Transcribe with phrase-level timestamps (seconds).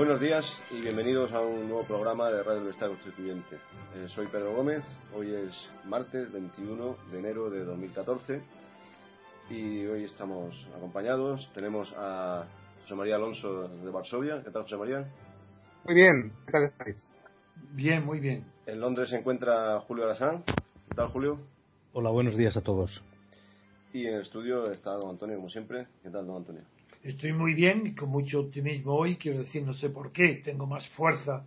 [0.00, 3.56] Buenos días y bienvenidos a un nuevo programa de Radio del Estado Constituyente.
[3.94, 4.82] Eh, soy Pedro Gómez,
[5.14, 5.52] hoy es
[5.84, 8.40] martes 21 de enero de 2014
[9.50, 11.50] y hoy estamos acompañados.
[11.52, 12.46] Tenemos a
[12.80, 14.42] José María Alonso de Varsovia.
[14.42, 15.06] ¿Qué tal, José María?
[15.84, 17.06] Muy bien, ¿qué tal estáis?
[17.74, 18.46] Bien, muy bien.
[18.64, 20.44] En Londres se encuentra Julio Arasán.
[20.44, 21.40] ¿Qué tal, Julio?
[21.92, 23.02] Hola, buenos días a todos.
[23.92, 25.88] Y en el estudio está don Antonio, como siempre.
[26.02, 26.62] ¿Qué tal, don Antonio?
[27.02, 29.16] Estoy muy bien y con mucho optimismo hoy.
[29.16, 31.46] Quiero decir, no sé por qué, tengo más fuerza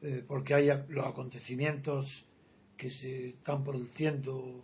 [0.00, 2.06] eh, porque hay los acontecimientos
[2.78, 4.62] que se están produciendo.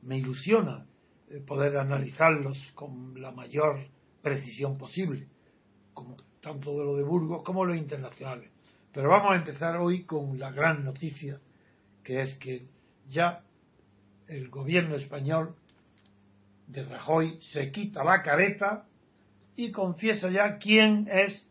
[0.00, 0.86] Me ilusiona
[1.28, 3.86] eh, poder analizarlos con la mayor
[4.22, 5.26] precisión posible,
[5.92, 8.50] como, tanto de lo de Burgos como lo internacionales.
[8.94, 11.38] Pero vamos a empezar hoy con la gran noticia,
[12.02, 12.64] que es que
[13.10, 13.44] ya
[14.26, 15.54] el gobierno español
[16.66, 18.86] de Rajoy se quita la careta
[19.60, 21.46] y confiesa ya quién es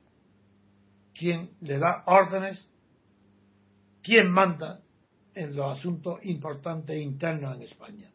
[1.14, 2.68] quien le da órdenes,
[4.02, 4.80] quién manda
[5.36, 8.10] en los asuntos importantes internos en España.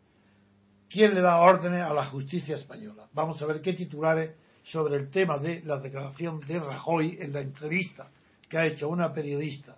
[0.88, 3.06] ¿Quién le da órdenes a la justicia española?
[3.12, 7.40] Vamos a ver qué titulares sobre el tema de la declaración de Rajoy en la
[7.40, 8.10] entrevista
[8.48, 9.76] que ha hecho una periodista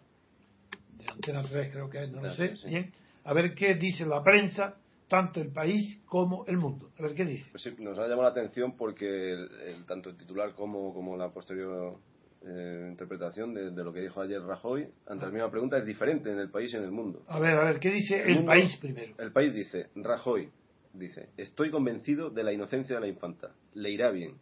[0.97, 2.93] de Antena 3, creo que es, no lo sé, bien,
[3.25, 4.77] a ver qué dice la prensa
[5.09, 6.91] tanto el país como el mundo.
[6.99, 7.49] A ver qué dice.
[7.53, 11.31] Pues sí, nos ha llamado la atención porque el, tanto el titular como, como la
[11.31, 11.97] posterior
[12.43, 15.33] eh, interpretación de, lo que dijo ayer Rajoy ante la ah.
[15.33, 17.23] misma pregunta es diferente en el país y en el mundo.
[17.29, 19.15] A ver, a ver, ¿qué dice el, país primero?
[19.19, 20.51] El país dice, Rajoy
[20.93, 24.35] dice, estoy convencido de la inocencia de la infanta, le irá bien.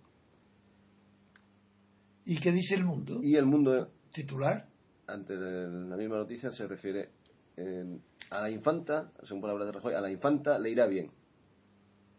[2.26, 3.20] ¿Y qué dice el mundo?
[3.22, 3.90] Y el mundo...
[4.12, 4.66] ¿Titular?
[5.06, 7.10] Ante la misma noticia se refiere...
[7.56, 8.00] en
[8.30, 11.10] a la infanta, según palabras de Rajoy, a la infanta le irá bien.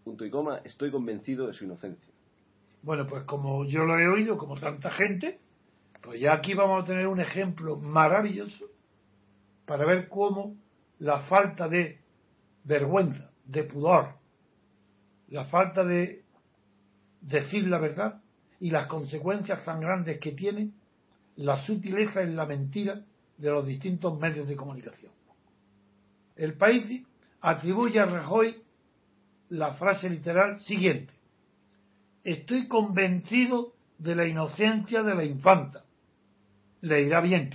[0.03, 2.13] Punto y coma, estoy convencido de su inocencia.
[2.83, 5.39] Bueno, pues como yo lo he oído, como tanta gente,
[6.01, 8.65] pues ya aquí vamos a tener un ejemplo maravilloso
[9.65, 10.55] para ver cómo
[10.99, 11.99] la falta de
[12.63, 14.13] vergüenza, de pudor,
[15.29, 16.23] la falta de
[17.21, 18.21] decir la verdad
[18.59, 20.71] y las consecuencias tan grandes que tiene
[21.37, 23.01] la sutileza en la mentira
[23.37, 25.11] de los distintos medios de comunicación.
[26.35, 27.03] El país
[27.41, 28.55] atribuye a Rajoy
[29.49, 31.13] la frase literal siguiente.
[32.23, 35.83] Estoy convencido de la inocencia de la infanta.
[36.81, 37.51] Le irá bien.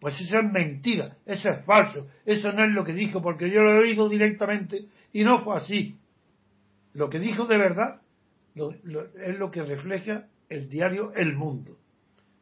[0.00, 3.60] Pues eso es mentira, eso es falso, eso no es lo que dijo, porque yo
[3.60, 5.96] lo he oído directamente y no fue así.
[6.94, 8.00] Lo que dijo de verdad
[8.54, 11.78] es lo que refleja el diario El Mundo.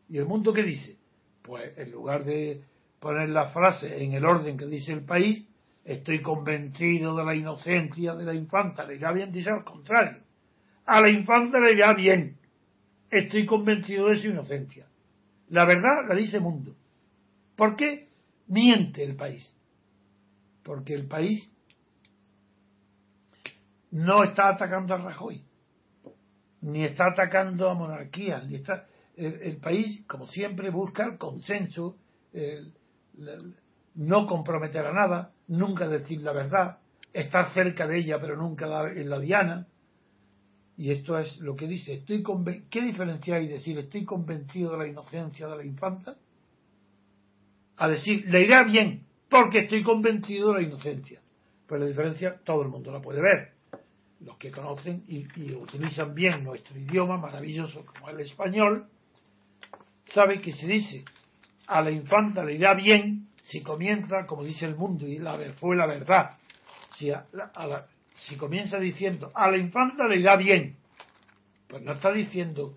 [0.08, 0.96] ¿Y el Mundo qué dice?
[1.42, 2.62] Pues en lugar de
[3.00, 5.46] poner la frase en el orden que dice el país,
[5.84, 10.22] estoy convencido de la inocencia de la infanta, le irá bien, dice al contrario.
[10.84, 12.36] A la infanta le irá bien,
[13.10, 14.86] estoy convencido de su inocencia.
[15.48, 16.76] La verdad la dice Mundo.
[17.56, 18.08] ¿Por qué
[18.46, 19.56] miente el país?
[20.62, 21.50] Porque el país
[23.90, 25.42] no está atacando a Rajoy,
[26.60, 31.96] ni está atacando a monarquías, ni está el, país, como siempre, busca el consenso,
[32.32, 32.72] el,
[33.94, 36.78] no comprometer a nada, nunca decir la verdad,
[37.12, 39.66] estar cerca de ella pero nunca en la diana.
[40.76, 42.24] Y esto es lo que dice, estoy
[42.70, 46.16] ¿qué diferencia hay decir estoy convencido de la inocencia de la infanta?
[47.76, 51.20] A decir, le irá bien porque estoy convencido de la inocencia.
[51.66, 53.52] Pues la diferencia todo el mundo la puede ver.
[54.20, 58.86] Los que conocen y, y utilizan bien nuestro idioma maravilloso como el español,
[60.12, 61.04] saben que se dice
[61.70, 65.76] a la infanta le irá bien si comienza, como dice el mundo, y la, fue
[65.76, 66.36] la verdad,
[66.96, 70.76] si, comienza diciendo a la infanta le irá bien,
[71.68, 72.74] pues no está diciendo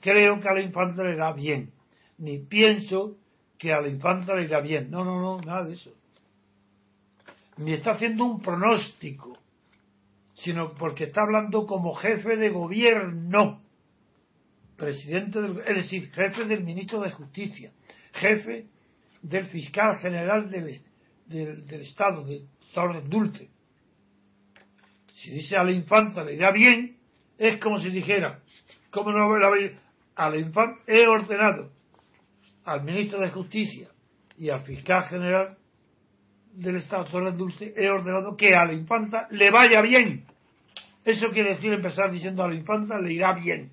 [0.00, 1.72] creo que a la infanta le irá bien,
[2.18, 3.16] ni pienso
[3.58, 4.90] que a la infanta le irá bien.
[4.90, 5.92] No, no, no, nada de eso.
[7.56, 9.38] Ni está haciendo un pronóstico,
[10.34, 13.62] sino porque está hablando como jefe de gobierno,
[14.76, 17.72] presidente del, es decir, jefe del ministro de Justicia,
[18.16, 18.66] jefe
[19.22, 20.80] del fiscal general del,
[21.26, 22.42] del, Estado, de
[22.74, 23.48] Torres Dulce.
[25.14, 26.96] Si dice a la infanta le irá bien,
[27.38, 28.40] es como si dijera,
[28.90, 29.32] como no
[30.14, 31.72] a la infanta he ordenado
[32.64, 33.88] al ministro de Justicia
[34.38, 35.56] y al fiscal general
[36.52, 40.24] del Estado Torres Dulce, he ordenado que a la infanta le vaya bien.
[41.04, 43.70] Eso quiere decir empezar diciendo a la infanta le irá bien.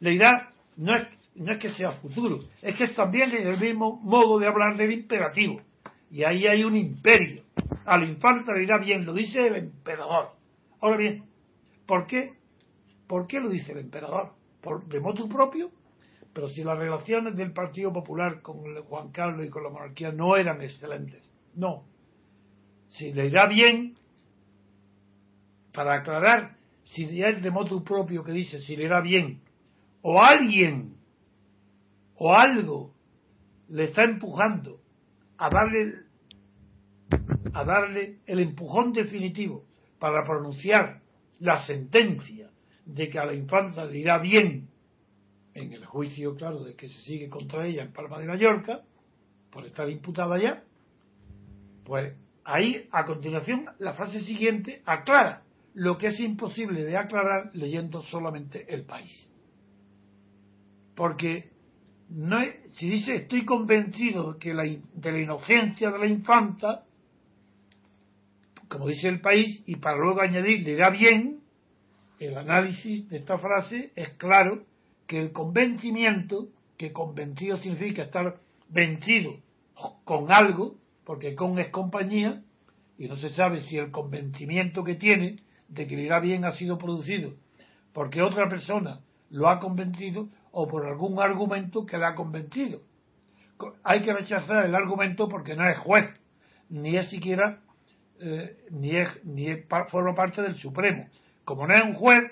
[0.00, 1.06] Le irá, no es
[1.38, 4.92] no es que sea futuro, es que es también el mismo modo de hablar del
[4.92, 5.60] imperativo.
[6.10, 7.42] Y ahí hay un imperio.
[7.84, 10.30] Al infante le irá bien, lo dice el emperador.
[10.80, 11.24] Ahora bien,
[11.86, 12.32] ¿por qué?
[13.06, 14.32] ¿Por qué lo dice el emperador?
[14.60, 15.70] ¿Por, ¿De modo propio?
[16.38, 20.36] pero si las relaciones del Partido Popular con Juan Carlos y con la monarquía no
[20.36, 21.20] eran excelentes,
[21.56, 21.82] no.
[22.90, 23.96] Si le irá bien,
[25.72, 29.40] para aclarar si es de modo propio que dice si le irá bien,
[30.02, 30.97] o alguien
[32.18, 32.94] o algo
[33.68, 34.80] le está empujando
[35.36, 36.08] a darle
[37.52, 39.64] a darle el empujón definitivo
[39.98, 41.00] para pronunciar
[41.40, 42.50] la sentencia
[42.84, 44.68] de que a la infanta le irá bien
[45.54, 48.82] en el juicio, claro, de que se sigue contra ella en Palma de Mallorca,
[49.50, 50.62] por estar imputada ya,
[51.84, 55.42] pues ahí, a continuación, la frase siguiente aclara
[55.74, 59.28] lo que es imposible de aclarar leyendo solamente el país.
[60.94, 61.50] Porque
[62.10, 62.38] no
[62.72, 66.84] si dice estoy convencido que la, de la inocencia de la infanta,
[68.68, 71.40] como dice el país, y para luego añadir le irá bien,
[72.18, 74.64] el análisis de esta frase es claro
[75.06, 79.36] que el convencimiento, que convencido significa estar vencido
[80.04, 82.42] con algo, porque con es compañía,
[82.98, 85.36] y no se sabe si el convencimiento que tiene
[85.68, 87.34] de que le irá bien ha sido producido
[87.98, 89.00] porque otra persona
[89.30, 90.28] lo ha convencido
[90.60, 92.80] o por algún argumento que le ha convencido.
[93.84, 96.06] Hay que rechazar el argumento porque no es juez,
[96.68, 97.60] ni es siquiera,
[98.20, 99.46] eh, ni, es, ni
[99.88, 101.06] forma parte del Supremo.
[101.44, 102.24] Como no es un juez,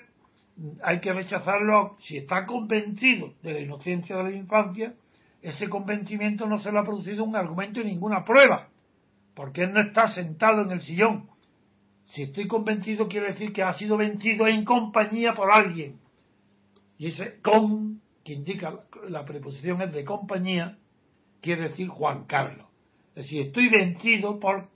[0.83, 4.93] hay que rechazarlo si está convencido de la inocencia de la infancia,
[5.41, 8.67] ese convencimiento no se lo ha producido un argumento y ninguna prueba,
[9.35, 11.29] porque él no está sentado en el sillón.
[12.07, 15.95] Si estoy convencido quiere decir que ha sido vencido en compañía por alguien.
[16.97, 20.77] Y ese con, que indica la preposición es de compañía,
[21.39, 22.67] quiere decir Juan Carlos.
[23.15, 24.67] Es decir, estoy vencido por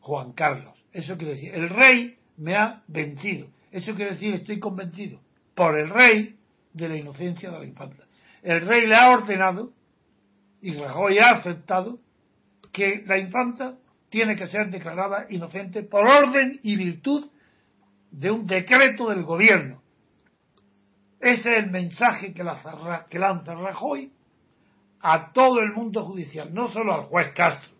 [0.00, 0.74] Juan Carlos.
[0.92, 3.48] Eso quiere decir, el rey me ha vencido.
[3.72, 5.18] Eso quiere decir, estoy convencido
[5.54, 6.36] por el rey
[6.74, 8.04] de la inocencia de la infanta.
[8.42, 9.72] El rey le ha ordenado,
[10.60, 12.00] y Rajoy ha aceptado,
[12.70, 13.78] que la infanta
[14.10, 17.30] tiene que ser declarada inocente por orden y virtud
[18.10, 19.83] de un decreto del gobierno.
[21.20, 24.12] Ese es el mensaje que, lanza Rajoy
[25.00, 27.74] a todo el mundo judicial, no solo al juez Castro,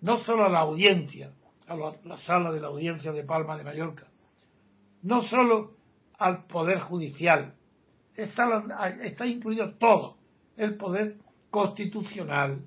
[0.00, 1.32] no solo a la audiencia,
[1.66, 4.06] a la sala de la audiencia de Palma de Mallorca,
[5.02, 5.72] no solo
[6.18, 7.54] al Poder Judicial,
[8.14, 8.64] está,
[9.02, 10.16] está incluido todo,
[10.56, 11.16] el Poder
[11.50, 12.64] Constitucional,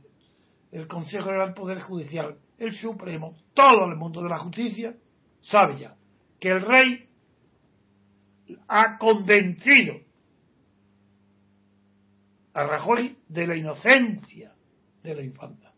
[0.72, 4.96] el Consejo del Poder Judicial, el Supremo, todo el mundo de la justicia,
[5.42, 5.96] sabe ya
[6.40, 7.08] que el rey
[8.68, 9.96] ha convencido
[12.54, 14.54] a Rajoy de la inocencia
[15.04, 15.72] de la infanta.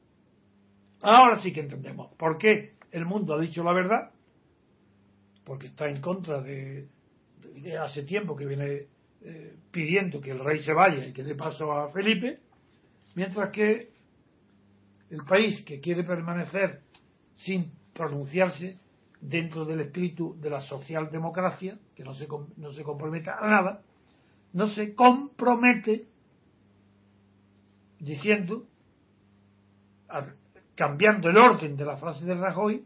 [1.02, 4.12] Ahora sí que entendemos por qué el mundo ha dicho la verdad
[5.44, 6.88] porque está en contra de,
[7.80, 8.88] hace tiempo que viene
[9.22, 12.40] eh, pidiendo que el rey se vaya y que dé paso a Felipe,
[13.16, 13.90] mientras que
[15.10, 16.82] el país que quiere permanecer
[17.36, 18.78] sin pronunciarse
[19.24, 22.28] dentro del espíritu de la socialdemocracia, que no se,
[22.58, 23.82] no se compromete a nada,
[24.52, 26.08] no se compromete
[28.00, 28.66] diciendo,
[30.76, 32.84] cambiando el orden de la frase de Rajoy,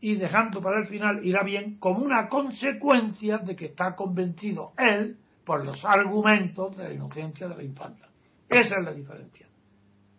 [0.00, 5.16] y dejando para el final irá bien como una consecuencia de que está convencido él
[5.44, 8.06] por los argumentos de la inocencia de la infanta.
[8.48, 9.48] Esa es la diferencia.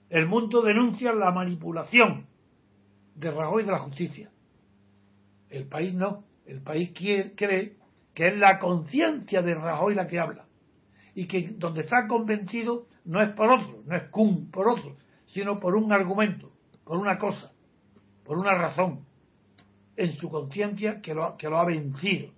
[0.09, 2.25] El mundo denuncia la manipulación
[3.15, 4.29] de Rajoy de la justicia.
[5.49, 6.23] El país no.
[6.45, 7.75] El país cree
[8.13, 10.45] que es la conciencia de Rajoy la que habla.
[11.13, 15.57] Y que donde está convencido no es por otro, no es cum por otro, sino
[15.57, 16.51] por un argumento,
[16.83, 17.51] por una cosa,
[18.23, 19.05] por una razón
[19.95, 22.31] en su conciencia que lo, que lo ha vencido.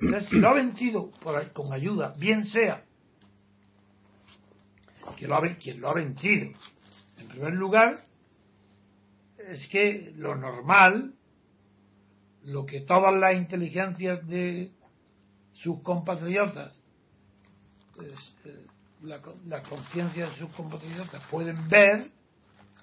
[0.00, 1.12] Entonces, si lo ha vencido
[1.52, 2.84] con ayuda, bien sea
[5.16, 6.50] que lo ha, quien lo ha vencido,
[7.18, 7.96] en primer lugar,
[9.38, 11.14] es que lo normal,
[12.44, 14.72] lo que todas las inteligencias de
[15.54, 16.72] sus compatriotas,
[18.00, 18.66] eh,
[19.02, 22.10] la, la conciencia de sus compatriotas pueden ver,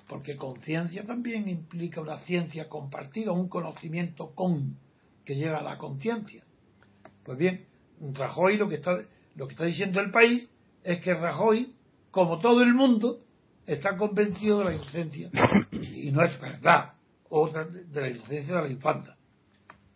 [0.08, 4.78] porque conciencia también implica una ciencia compartida, un conocimiento con
[5.26, 6.44] que llega a la conciencia.
[7.24, 7.66] Pues bien,
[8.02, 9.00] Rajoy lo que está
[9.36, 10.50] lo que está diciendo el país
[10.84, 11.74] es que Rajoy,
[12.12, 13.22] como todo el mundo,
[13.66, 15.30] está convencido de la inocencia
[15.72, 16.94] y no es verdad
[17.30, 19.16] otra de la inocencia de la infanta.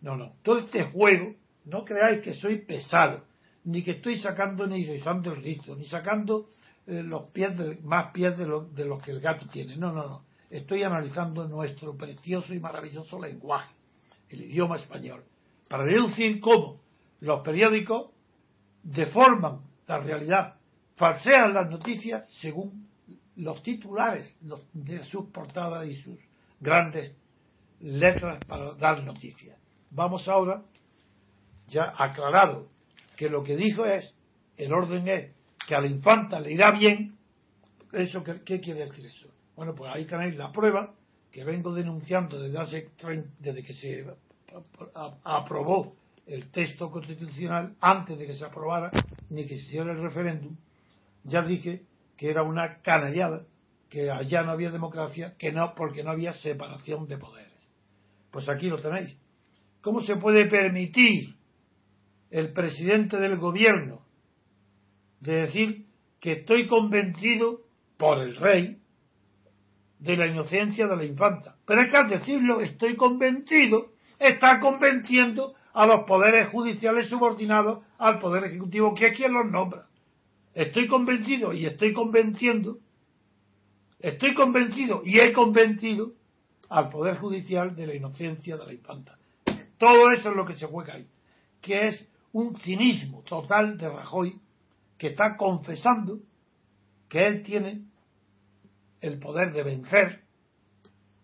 [0.03, 0.33] No, no.
[0.43, 1.33] Todo este juego,
[1.65, 3.23] no creáis que soy pesado,
[3.63, 6.49] ni que estoy sacando ni rizando el rizo, ni sacando
[6.85, 9.75] eh, los pies más pies de, de los que el gato tiene.
[9.75, 10.25] No, no, no.
[10.51, 13.73] Estoy analizando nuestro precioso y maravilloso lenguaje,
[14.29, 15.23] el idioma español,
[15.67, 16.79] para deducir cómo
[17.21, 18.11] los periódicos
[18.83, 20.57] deforman la realidad
[20.95, 22.87] falsean las noticias según
[23.35, 24.37] los titulares
[24.73, 26.19] de sus portadas y sus
[26.59, 27.15] grandes
[27.79, 29.57] letras para dar noticias.
[29.95, 30.63] Vamos ahora,
[31.67, 32.69] ya aclarado
[33.15, 34.13] que lo que dijo es,
[34.57, 35.31] el orden es
[35.67, 37.15] que a la infanta le irá bien,
[37.91, 39.29] eso ¿qué, quiere decir eso?
[39.55, 40.95] Bueno, pues ahí tenéis la prueba
[41.31, 42.89] que vengo denunciando desde hace
[43.39, 44.05] desde que se
[45.23, 45.95] aprobó
[46.25, 48.89] el texto constitucional antes de que se aprobara
[49.29, 50.55] ni que se hiciera el referéndum,
[51.23, 51.83] ya dije
[52.17, 53.45] que era una canallada,
[53.89, 57.51] que allá no había democracia, que no, porque no había separación de poderes.
[58.31, 59.17] Pues aquí lo tenéis.
[59.83, 61.35] ¿Cómo se puede permitir
[62.31, 63.99] el presidente del gobierno
[65.19, 65.85] de decir
[66.21, 67.59] que estoy convencido
[67.97, 68.77] por el rey
[69.99, 71.57] de la inocencia de la infanta?
[71.67, 78.19] Pero es que al decirlo estoy convencido, está convenciendo a los poderes judiciales subordinados al
[78.19, 79.87] poder ejecutivo, que es quien los nombra.
[80.53, 82.77] Estoy convencido y estoy convenciendo,
[83.99, 86.13] estoy convencido y he convencido
[86.69, 89.17] al poder judicial de la inocencia de la infanta.
[89.83, 91.05] Todo eso es lo que se juega ahí,
[91.59, 94.39] que es un cinismo total de Rajoy
[94.97, 96.19] que está confesando
[97.09, 97.83] que él tiene
[99.01, 100.23] el poder de vencer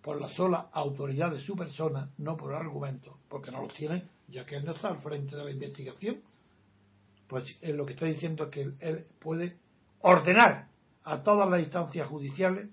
[0.01, 4.45] por la sola autoridad de su persona, no por argumentos, porque no los tiene, ya
[4.45, 6.21] que él no está al frente de la investigación.
[7.29, 9.55] Pues él lo que está diciendo es que él puede
[10.01, 10.67] ordenar
[11.05, 12.67] a todas las instancias judiciales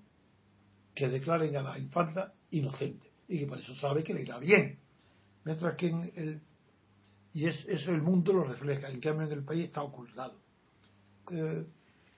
[0.93, 4.79] que declaren a la infanta inocente y que por eso sabe que le irá bien.
[5.47, 6.41] Mientras que en el,
[7.33, 10.37] y es, eso el mundo lo refleja, en cambio en el país está ocultado.
[11.31, 11.65] Eh,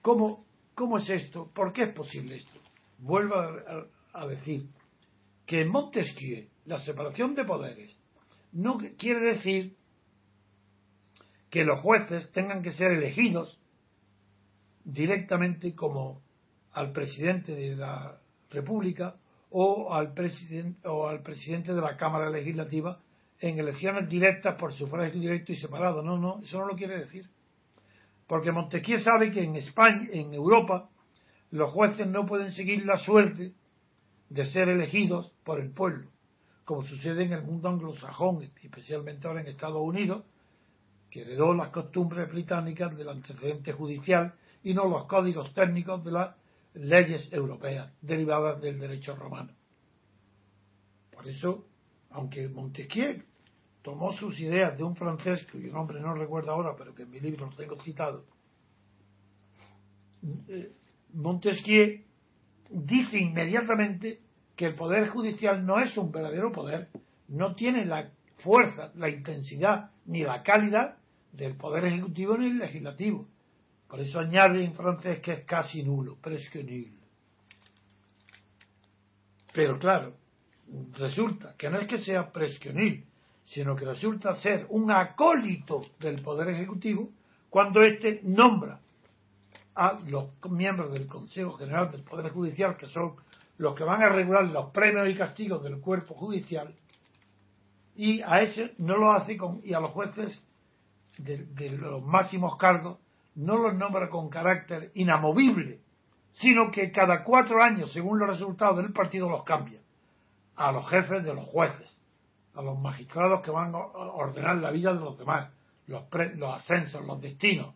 [0.02, 0.44] ¿cómo,
[0.74, 1.48] ¿Cómo es esto?
[1.54, 2.58] ¿Por qué es posible esto?
[2.98, 4.68] Vuelvo a decir,
[5.46, 7.96] que Montesquieu la separación de poderes
[8.52, 9.76] no quiere decir
[11.50, 13.60] que los jueces tengan que ser elegidos
[14.84, 16.20] directamente como
[16.72, 18.20] al presidente de la
[18.50, 19.14] República
[19.50, 23.00] o al, presidente, o al presidente de la Cámara Legislativa
[23.40, 26.02] en elecciones directas por sufragio directo y separado.
[26.02, 27.28] No, no, eso no lo quiere decir.
[28.26, 30.88] Porque Montesquieu sabe que en España, en Europa,
[31.50, 33.54] los jueces no pueden seguir la suerte
[34.28, 36.08] de ser elegidos por el pueblo,
[36.64, 40.24] como sucede en el mundo anglosajón, especialmente ahora en Estados Unidos,
[41.10, 46.36] que heredó las costumbres británicas del antecedente judicial y no los códigos técnicos de las
[46.74, 49.52] leyes europeas derivadas del derecho romano.
[51.10, 51.66] Por eso,
[52.10, 53.24] aunque Montesquieu
[53.82, 57.20] tomó sus ideas de un francés, cuyo nombre no recuerdo ahora, pero que en mi
[57.20, 58.24] libro lo tengo citado,
[60.48, 60.72] eh,
[61.12, 62.04] Montesquieu
[62.68, 64.20] dice inmediatamente
[64.54, 66.88] que el Poder Judicial no es un verdadero poder,
[67.28, 70.98] no tiene la fuerza, la intensidad ni la calidad
[71.32, 73.26] del Poder Ejecutivo ni el Legislativo.
[73.88, 76.92] Por eso añade en francés que es casi nulo, presque.
[79.52, 80.16] Pero claro,
[80.92, 82.72] resulta que no es que sea presque
[83.50, 87.10] sino que resulta ser un acólito del Poder Ejecutivo
[87.48, 88.80] cuando éste nombra
[89.74, 93.14] a los miembros del Consejo General del Poder Judicial, que son
[93.58, 96.72] los que van a regular los premios y castigos del cuerpo judicial,
[97.96, 100.42] y a ese no lo hace con, y a los jueces
[101.18, 102.98] de, de los máximos cargos
[103.34, 105.80] no los nombra con carácter inamovible,
[106.32, 109.80] sino que cada cuatro años, según los resultados del partido, los cambia.
[110.54, 111.99] A los jefes de los jueces,
[112.54, 115.52] a los magistrados que van a ordenar la vida de los demás,
[115.86, 116.04] los,
[116.54, 117.74] ascensos, los destinos.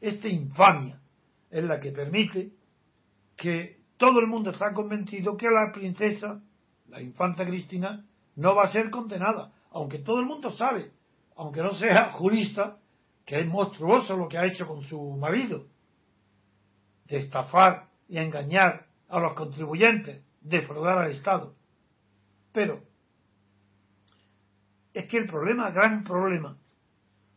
[0.00, 1.00] Esta infamia
[1.50, 2.52] es la que permite
[3.36, 6.42] que todo el mundo está convencido que la princesa,
[6.88, 8.04] la infanta Cristina,
[8.36, 10.90] no va a ser condenada, aunque todo el mundo sabe,
[11.36, 12.78] aunque no sea jurista,
[13.24, 15.66] que es monstruoso lo que ha hecho con su marido,
[17.06, 21.54] de estafar y engañar a los contribuyentes, defraudar al Estado.
[22.52, 22.82] Pero
[24.94, 26.56] es que el problema, gran problema,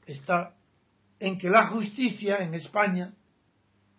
[0.06, 0.54] está
[1.20, 3.12] en que la justicia en España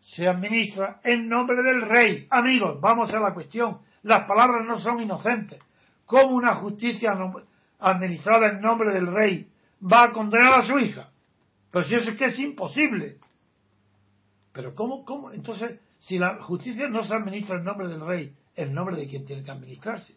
[0.00, 2.26] se administra en nombre del rey.
[2.30, 3.80] Amigos, vamos a la cuestión.
[4.02, 5.60] Las palabras no son inocentes.
[6.06, 7.10] ¿Cómo una justicia
[7.80, 9.50] administrada en nombre del rey
[9.82, 11.10] va a condenar a su hija?
[11.72, 13.18] Pues si eso es que es imposible.
[14.52, 15.32] Pero ¿cómo, cómo?
[15.32, 19.26] Entonces, si la justicia no se administra en nombre del rey, en nombre de quien
[19.26, 20.16] tiene que administrarse.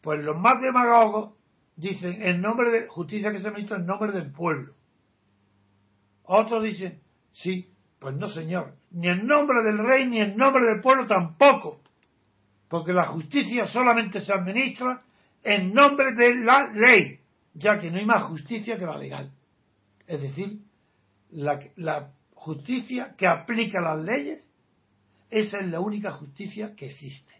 [0.00, 1.37] Pues los más demagogos
[1.78, 4.74] dicen en nombre de justicia que se administra en nombre del pueblo.
[6.24, 7.00] Otros dicen,
[7.32, 7.70] sí,
[8.00, 11.80] pues no, señor, ni en nombre del rey ni en nombre del pueblo tampoco,
[12.68, 15.02] porque la justicia solamente se administra
[15.42, 17.20] en nombre de la ley,
[17.54, 19.30] ya que no hay más justicia que la legal.
[20.06, 20.58] Es decir,
[21.30, 24.50] la, la justicia que aplica las leyes,
[25.30, 27.34] esa es la única justicia que existe.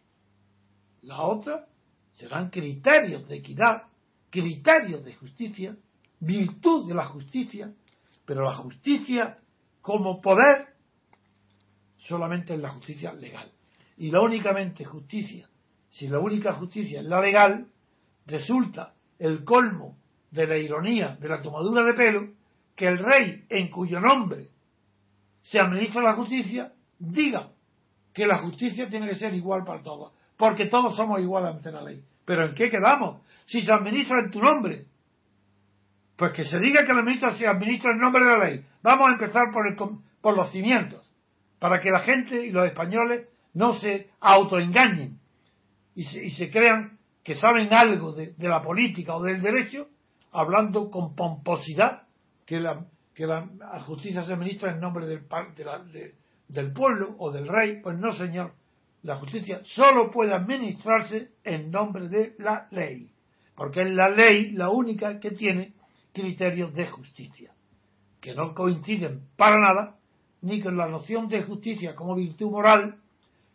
[1.02, 1.66] La otra
[2.14, 3.88] serán criterios de equidad,
[4.30, 5.76] criterios de justicia,
[6.20, 7.73] virtud de la justicia,
[8.25, 9.38] pero la justicia
[9.80, 10.68] como poder
[11.99, 13.50] solamente es la justicia legal.
[13.97, 15.49] Y la únicamente justicia,
[15.90, 17.68] si la única justicia es la legal,
[18.26, 19.97] resulta el colmo
[20.30, 22.28] de la ironía, de la tomadura de pelo,
[22.76, 24.49] que el rey en cuyo nombre
[25.42, 27.50] se administra la justicia, diga
[28.12, 31.82] que la justicia tiene que ser igual para todos, porque todos somos iguales ante la
[31.82, 32.04] ley.
[32.28, 33.23] Pero ¿en qué quedamos?
[33.47, 34.85] Si se administra en tu nombre,
[36.14, 38.66] pues que se diga que la ministra se administra en nombre de la ley.
[38.82, 39.76] Vamos a empezar por, el,
[40.20, 41.11] por los cimientos,
[41.58, 45.18] para que la gente y los españoles no se autoengañen
[45.94, 49.88] y se, y se crean que saben algo de, la política o del derecho,
[50.30, 52.02] hablando con pomposidad
[52.44, 53.49] que la, que la
[53.87, 55.23] justicia se administra en nombre del,
[55.94, 56.14] de,
[56.49, 57.80] del pueblo o del rey.
[57.82, 58.52] Pues no, señor.
[59.02, 63.11] La justicia solo puede administrarse en nombre de la ley,
[63.55, 65.73] porque es la ley la única que tiene
[66.13, 67.52] criterios de justicia,
[68.21, 69.97] que no coinciden para nada
[70.43, 72.97] ni con la noción de justicia como virtud moral,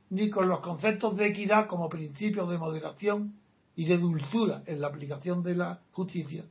[0.09, 3.33] ni con los conceptos de equidad como principios de moderación
[3.75, 6.43] y de dulzura en la aplicación de la justicia,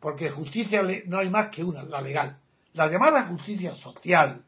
[0.00, 2.38] porque justicia no hay más que una, la legal.
[2.72, 4.42] La llamada justicia social,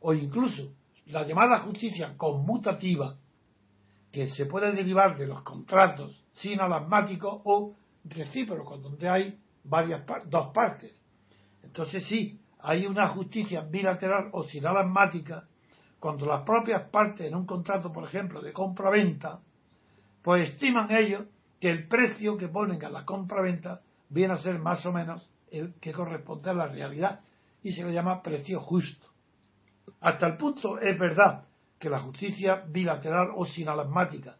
[0.00, 0.72] o incluso
[1.10, 3.16] la llamada justicia conmutativa,
[4.12, 11.00] que se puede derivar de los contratos sinalagmáticos o recíprocos, donde hay varias dos partes.
[11.62, 15.44] Entonces sí, hay una justicia bilateral o sinalagmática
[15.98, 19.40] cuando las propias partes en un contrato, por ejemplo, de compra-venta,
[20.22, 21.26] pues estiman ellos
[21.60, 25.74] que el precio que ponen a la compra-venta viene a ser más o menos el
[25.74, 27.20] que corresponde a la realidad
[27.62, 29.09] y se le llama precio justo.
[30.00, 31.44] Hasta el punto es verdad
[31.78, 34.36] que la justicia bilateral o sinalagmática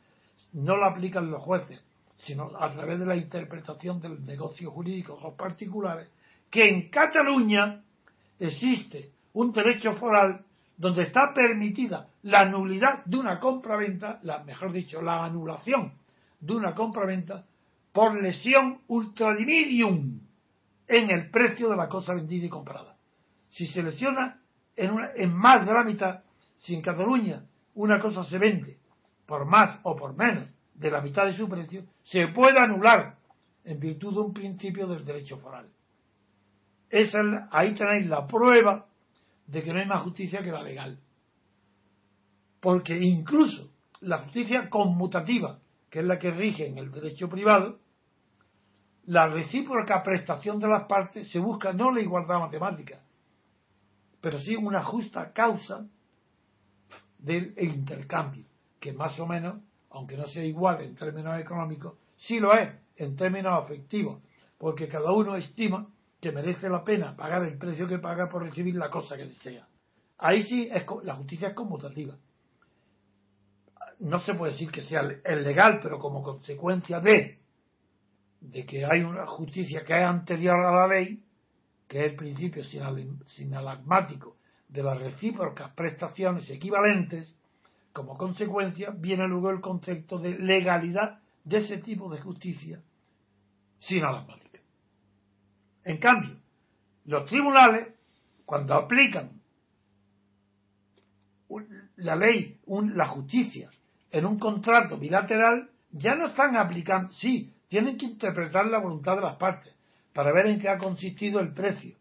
[0.52, 1.80] no la aplican los jueces,
[2.18, 6.08] sino a través de la interpretación del negocio jurídico de los particulares,
[6.50, 7.82] que en Cataluña
[8.38, 10.44] existe un derecho foral
[10.76, 15.92] donde está permitida la nulidad de una compraventa, la, mejor dicho, la anulación
[16.40, 17.44] de una compraventa
[17.92, 20.20] por lesión ultradimidium
[20.88, 22.96] en el precio de la cosa vendida y comprada.
[23.50, 24.39] Si se lesiona
[24.80, 26.22] en, una, en más de la mitad,
[26.58, 28.78] si en Cataluña una cosa se vende
[29.26, 33.16] por más o por menos de la mitad de su precio, se puede anular
[33.64, 35.68] en virtud de un principio del derecho foral.
[36.88, 37.20] Esa
[37.52, 38.86] ahí tenéis la prueba
[39.46, 40.98] de que no hay más justicia que la legal.
[42.60, 45.58] Porque incluso la justicia conmutativa,
[45.90, 47.78] que es la que rige en el derecho privado,
[49.04, 53.00] la recíproca prestación de las partes se busca no la igualdad matemática,
[54.20, 55.86] pero sí una justa causa
[57.18, 58.44] del intercambio,
[58.78, 63.16] que más o menos, aunque no sea igual en términos económicos, sí lo es en
[63.16, 64.22] términos afectivos,
[64.58, 65.88] porque cada uno estima
[66.20, 69.66] que merece la pena pagar el precio que paga por recibir la cosa que desea.
[70.18, 72.14] Ahí sí es, la justicia es conmutativa.
[74.00, 77.38] No se puede decir que sea el legal, pero como consecuencia de,
[78.40, 81.22] de que hay una justicia que es anterior a la ley,
[81.90, 82.62] que es el principio
[83.26, 84.36] sinalagmático
[84.68, 87.36] de las recíprocas prestaciones equivalentes,
[87.92, 92.80] como consecuencia viene luego el concepto de legalidad de ese tipo de justicia
[93.80, 94.60] sinalagmática.
[95.82, 96.36] En cambio,
[97.06, 97.88] los tribunales,
[98.46, 99.40] cuando aplican
[101.96, 103.68] la ley, la justicia,
[104.12, 109.22] en un contrato bilateral, ya no están aplicando, sí, tienen que interpretar la voluntad de
[109.22, 109.74] las partes,
[110.12, 111.96] para ver en qué ha consistido el precio.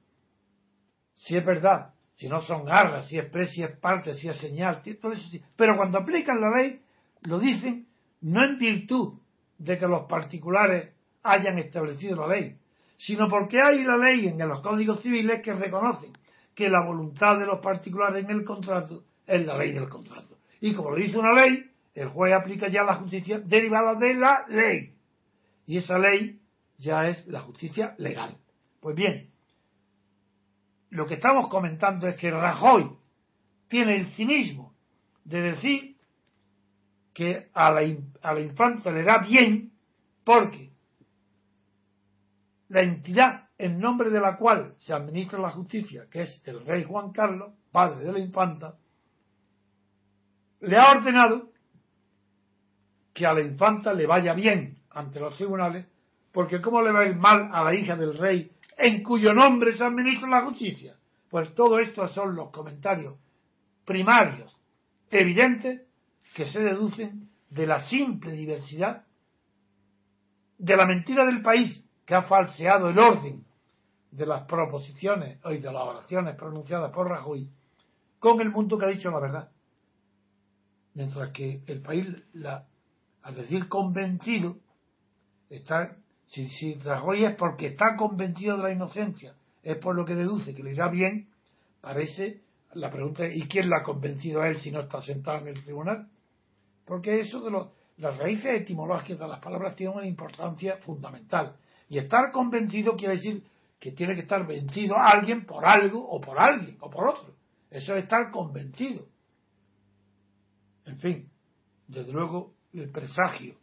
[1.15, 4.38] Si es verdad, si no son arras, si es precio, si es parte, si es
[4.38, 5.41] señal, todo eso sí.
[5.56, 6.82] Pero cuando aplican la ley,
[7.24, 7.88] lo dicen
[8.22, 9.19] no en virtud
[9.58, 10.93] de que los particulares
[11.24, 12.56] hayan establecido la ley,
[12.98, 16.13] sino porque hay la ley en los códigos civiles que reconocen
[16.56, 20.38] que la voluntad de los particulares en el contrato es la ley del contrato.
[20.60, 24.45] Y como lo dice una ley, el juez aplica ya la justicia derivada de la
[24.50, 24.93] ley.
[25.65, 26.38] Y esa ley
[26.80, 28.38] ya es la justicia legal.
[28.80, 29.32] Pues bien,
[30.89, 32.98] lo que estamos comentando es que Rajoy
[33.68, 34.74] tiene el cinismo
[35.26, 35.98] de decir
[37.13, 37.82] que a la,
[38.22, 39.74] a la infanta le da bien
[40.24, 40.72] porque
[42.70, 46.86] la entidad en nombre de la cual se administra la justicia, que es el rey
[46.86, 48.78] Juan Carlos, padre de la infanta,
[50.62, 51.52] le ha ordenado
[53.13, 55.86] que a la infanta le vaya bien ante los tribunales
[56.32, 59.74] porque ¿cómo le va a ir mal a la hija del rey en cuyo nombre
[59.74, 60.96] se administra la justicia?
[61.30, 63.15] Pues todo esto son los comentarios
[63.86, 64.56] primarios,
[65.10, 65.82] evidentes,
[66.36, 69.06] que se deducen de la simple diversidad
[70.60, 73.44] de la mentira del país que ha falseado el orden
[74.12, 77.50] de las proposiciones y de las oraciones pronunciadas por Rajoy
[78.20, 79.52] con el mundo que ha dicho la verdad.
[80.94, 82.65] Mientras que el país, la,
[83.22, 84.58] al decir convencido,
[85.50, 85.96] está,
[86.30, 90.54] si, si Rajoy es porque está convencido de la inocencia, es por lo que deduce
[90.54, 91.30] que le irá bien,
[91.82, 92.42] parece
[92.74, 95.63] la pregunta ¿y quién lo ha convencido a él si no está sentado en el
[95.63, 96.08] tribunal?
[96.86, 101.56] Porque eso de los, las raíces etimológicas de las palabras tienen una importancia fundamental.
[101.89, 103.44] Y estar convencido quiere decir
[103.80, 107.34] que tiene que estar vencido a alguien por algo o por alguien o por otro.
[107.72, 109.06] Eso es estar convencido.
[110.86, 111.30] En fin,
[111.88, 113.56] desde luego el presagio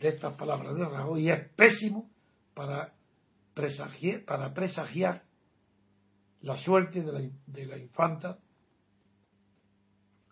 [0.00, 2.08] de estas palabras de Rajoy es pésimo
[2.54, 2.92] para
[3.54, 5.22] presagiar, para presagiar
[6.42, 8.38] la suerte de la, de la infanta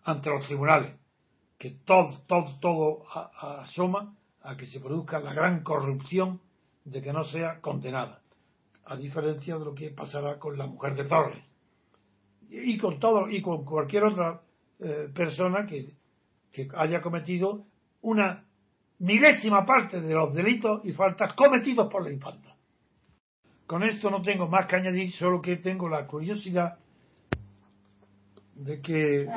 [0.03, 0.95] ante los tribunales,
[1.57, 6.39] que todo, todo, todo asoma a que se produzca la gran corrupción
[6.85, 8.21] de que no sea condenada,
[8.85, 11.53] a diferencia de lo que pasará con la mujer de Torres.
[12.49, 14.41] Y con todo y con cualquier otra
[14.79, 15.93] eh, persona que,
[16.53, 17.65] que haya cometido
[18.01, 18.46] una
[18.99, 22.55] milésima parte de los delitos y faltas cometidos por la infanta.
[23.65, 26.77] Con esto no tengo más que añadir, solo que tengo la curiosidad
[28.55, 29.27] de que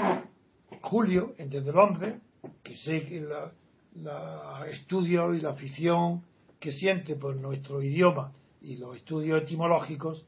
[0.82, 2.16] Julio, desde Londres,
[2.62, 3.52] que sé que la,
[3.96, 6.22] la estudio y la afición
[6.58, 10.24] que siente por nuestro idioma y los estudios etimológicos,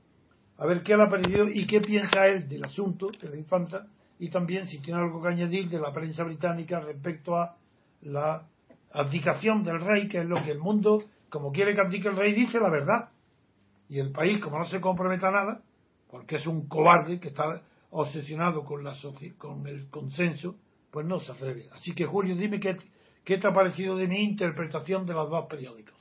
[0.59, 3.87] a ver qué le ha parecido y qué piensa él del asunto de la infanta
[4.19, 7.57] y también si tiene algo que añadir de la prensa británica respecto a
[8.03, 8.47] la
[8.93, 12.33] abdicación del rey, que es lo que el mundo, como quiere que abdique el rey,
[12.33, 13.11] dice la verdad.
[13.89, 15.63] Y el país, como no se comprometa a nada,
[16.11, 18.95] porque es un cobarde que está obsesionado con, la
[19.39, 20.57] con el consenso,
[20.91, 21.67] pues no se atreve.
[21.75, 22.77] Así que, Julio, dime qué,
[23.25, 25.95] qué te ha parecido de mi interpretación de los dos periódicos.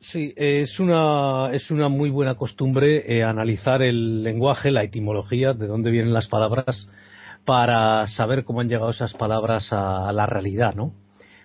[0.00, 5.66] Sí, es una, es una muy buena costumbre eh, analizar el lenguaje, la etimología, de
[5.66, 6.88] dónde vienen las palabras,
[7.44, 10.94] para saber cómo han llegado esas palabras a la realidad, ¿no?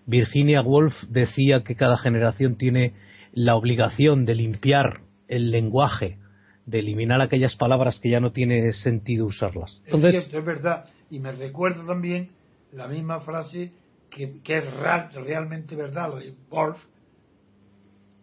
[0.06, 2.94] Virginia Woolf decía que cada generación tiene
[3.34, 6.18] la obligación de limpiar el lenguaje,
[6.66, 9.82] de eliminar aquellas palabras que ya no tiene sentido usarlas.
[9.86, 10.86] Entonces, es cierto, es verdad.
[11.10, 12.30] Y me recuerda también
[12.72, 13.72] la misma frase
[14.10, 14.74] que, que es
[15.14, 16.78] realmente verdad, lo de Wolf,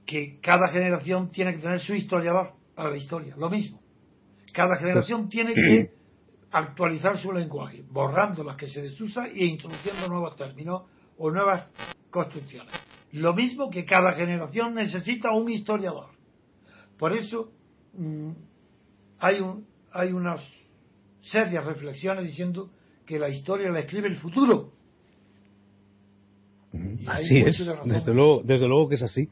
[0.06, 3.34] que cada generación tiene que tener su historiador para la historia.
[3.36, 3.80] Lo mismo.
[4.52, 5.90] Cada generación tiene que
[6.50, 10.82] actualizar su lenguaje, borrando las que se desusa e introduciendo nuevos términos
[11.18, 11.66] o nuevas
[12.10, 12.72] construcciones.
[13.12, 16.10] Lo mismo que cada generación necesita un historiador.
[16.98, 17.50] Por eso
[17.94, 18.30] mm,
[19.18, 20.40] hay, un, hay unas
[21.20, 22.70] serias reflexiones diciendo
[23.06, 24.72] que la historia la escribe el futuro.
[27.06, 29.28] Así es, desde luego, desde luego que es así.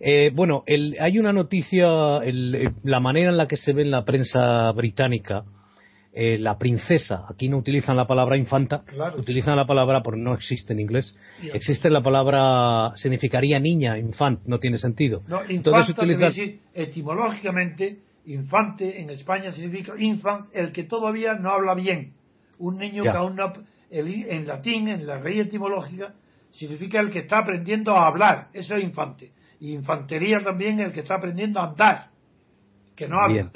[0.00, 0.62] Eh, bueno,
[1.00, 5.44] hay una noticia, eh, la manera en la que se ve en la prensa británica,
[6.12, 8.82] eh, la princesa, aquí no utilizan la palabra infanta,
[9.16, 11.14] utilizan la palabra, porque no existe en inglés,
[11.52, 15.22] existe la palabra, significaría niña, infant, no tiene sentido.
[15.28, 22.14] No, Entonces decir, etimológicamente, infante en España significa infant, el que todavía no habla bien.
[22.58, 23.52] Un niño que aún no,
[23.90, 26.14] en latín, en la raíz etimológica,
[26.52, 29.32] significa el que está aprendiendo a hablar, eso es infante.
[29.60, 32.08] Y infantería también el que está aprendiendo a andar,
[32.96, 33.50] que no habla.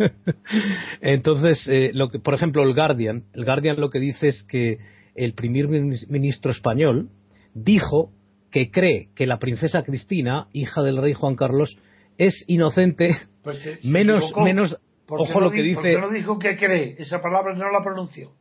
[1.00, 4.78] Entonces, eh, lo que, por ejemplo, el Guardian, el Guardian lo que dice es que
[5.14, 7.10] el primer ministro español
[7.54, 8.12] dijo
[8.50, 11.76] que cree que la princesa Cristina, hija del rey Juan Carlos,
[12.18, 14.76] es inocente, pues menos, menos,
[15.08, 15.98] ojo lo que dice.
[15.98, 16.96] no dijo que cree?
[16.98, 18.32] Esa palabra no la pronunció.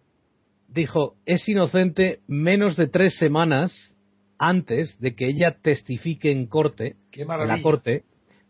[0.68, 3.96] Dijo, es inocente menos de tres semanas
[4.38, 8.04] antes de que ella testifique en corte, en la corte,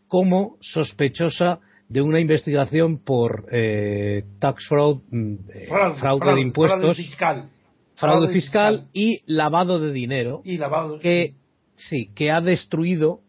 [0.06, 6.94] como sospechosa de una investigación por eh, tax fraud, mm, eh, fraude, de impuestos, fraude
[6.94, 7.50] fiscal,
[7.96, 11.34] fraude fiscal, y lavado de dinero, y lavado, que
[11.74, 13.22] sí, que ha destruido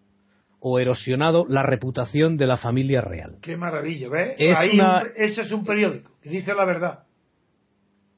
[0.59, 3.37] o erosionado la reputación de la familia real.
[3.41, 4.35] Qué maravilla, ¿ves?
[4.37, 7.05] ese es un periódico que dice la verdad.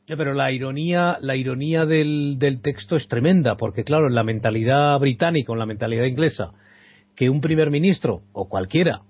[0.06, 5.00] pero la ironía, la ironía del, del texto es tremenda, porque claro, en la mentalidad
[5.00, 6.52] británica, en la mentalidad inglesa,
[7.16, 9.04] que un primer ministro o cualquiera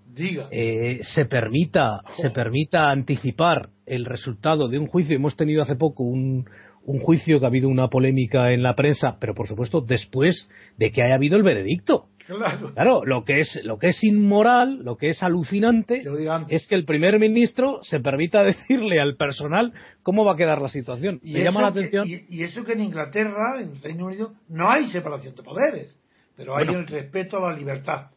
[0.51, 5.15] eh, se permita se permita anticipar el resultado de un juicio.
[5.15, 6.45] Hemos tenido hace poco un,
[6.85, 10.91] un juicio que ha habido una polémica en la prensa, pero por supuesto después de
[10.91, 12.05] que haya habido el veredicto.
[12.25, 12.73] Claro.
[12.73, 16.03] Claro, lo que es, lo que es inmoral, lo que es alucinante,
[16.47, 19.73] es que el primer ministro se permita decirle al personal
[20.03, 21.19] cómo va a quedar la situación.
[21.21, 22.07] Y Me eso llama la que- atención.
[22.07, 25.99] y, y eso que en Inglaterra, en Reino Unido, no hay separación de poderes,
[26.37, 26.79] pero hay Bueno.
[26.79, 28.07] el respeto a la libertad.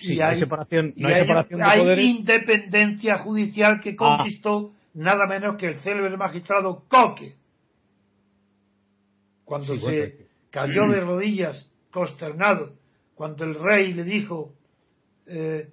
[0.00, 2.04] Sí, y hay separación- no y hay separación de hay poderes.
[2.04, 3.96] independencia judicial que Ah.
[3.96, 7.34] conquistó nada menos que el célebre magistrado Coque.
[9.44, 10.12] Cuando Sí, se bueno.
[10.50, 12.74] cayó de rodillas, consternado,
[13.14, 14.52] cuando el rey le dijo,
[15.26, 15.68] eh,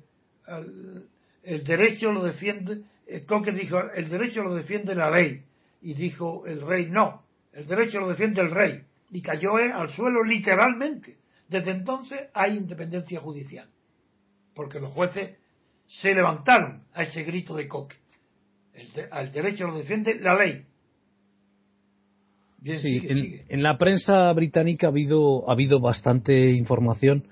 [0.45, 1.03] al-
[1.43, 5.43] el derecho lo defiende, eh, Coque dijo, el derecho lo defiende la ley.
[5.81, 7.21] Y dijo el rey, no,
[7.53, 8.81] el derecho lo defiende el rey.
[9.11, 11.15] Y cayó eh, al suelo literalmente.
[11.47, 13.69] Desde entonces hay independencia judicial.
[14.57, 15.37] Porque los jueces
[15.85, 17.95] se levantaron a ese grito de Coque.
[18.73, 20.65] El, de- al derecho lo defiende la ley.
[22.59, 23.45] Bien, Sí, sigue, en, sigue.
[23.49, 27.23] en la prensa británica ha habido, ha habido bastante información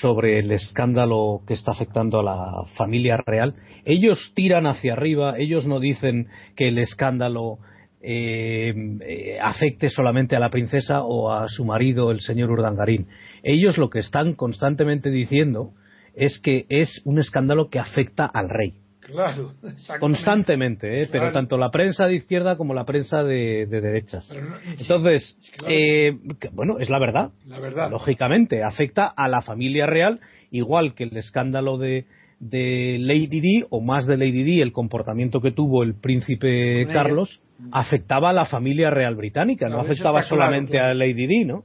[0.00, 3.54] sobre el escándalo que está afectando a la familia real.
[3.84, 7.58] Ellos tiran hacia arriba, ellos no dicen que el escándalo
[8.00, 8.72] eh,
[9.06, 13.06] eh, afecte solamente a la princesa o a su marido, el señor Urdangarín.
[13.42, 15.72] Ellos lo que están constantemente diciendo
[16.16, 18.74] es que es un escándalo que afecta al rey.
[19.00, 19.52] Claro.
[20.00, 21.08] Constantemente, ¿eh?
[21.12, 24.30] pero tanto la prensa de izquierda como la prensa de, de derechas.
[24.32, 25.74] No- Entonces, claro.
[25.74, 26.12] eh,
[26.52, 27.30] bueno, es la verdad.
[27.46, 27.90] La verdad.
[27.90, 32.06] Lógicamente, afecta a la familia real, igual que el escándalo de,
[32.40, 36.86] de Lady Di, o más de Lady Di, el comportamiento que tuvo el príncipe.
[36.90, 40.92] Carlos, afectaba a la familia real británica, no afectaba solamente claro.
[40.92, 41.64] a Lady Di, ¿no?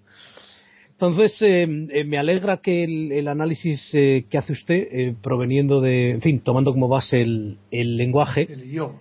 [1.02, 5.80] Entonces, eh, eh, me alegra que el, el análisis eh, que hace usted, eh, proveniendo
[5.80, 8.96] de, en fin, tomando como base el, el lenguaje, El idioma.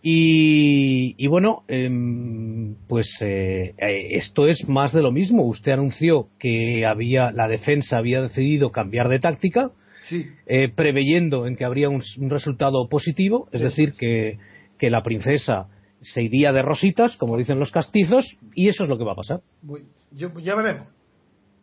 [0.00, 5.44] y, y bueno, em, pues eh, eh, esto es más de lo mismo.
[5.44, 9.72] Usted anunció que había la defensa había decidido cambiar de táctica,
[10.08, 10.26] Sí.
[10.74, 14.38] preveyendo en que habría un, un resultado positivo, es decir, que,
[14.76, 15.66] que la princesa
[16.00, 19.16] se iría de rositas, como dicen los castizos, y eso es lo que va a
[19.16, 19.40] pasar.
[19.62, 19.82] Muy-
[20.12, 20.88] yo, ya veremos.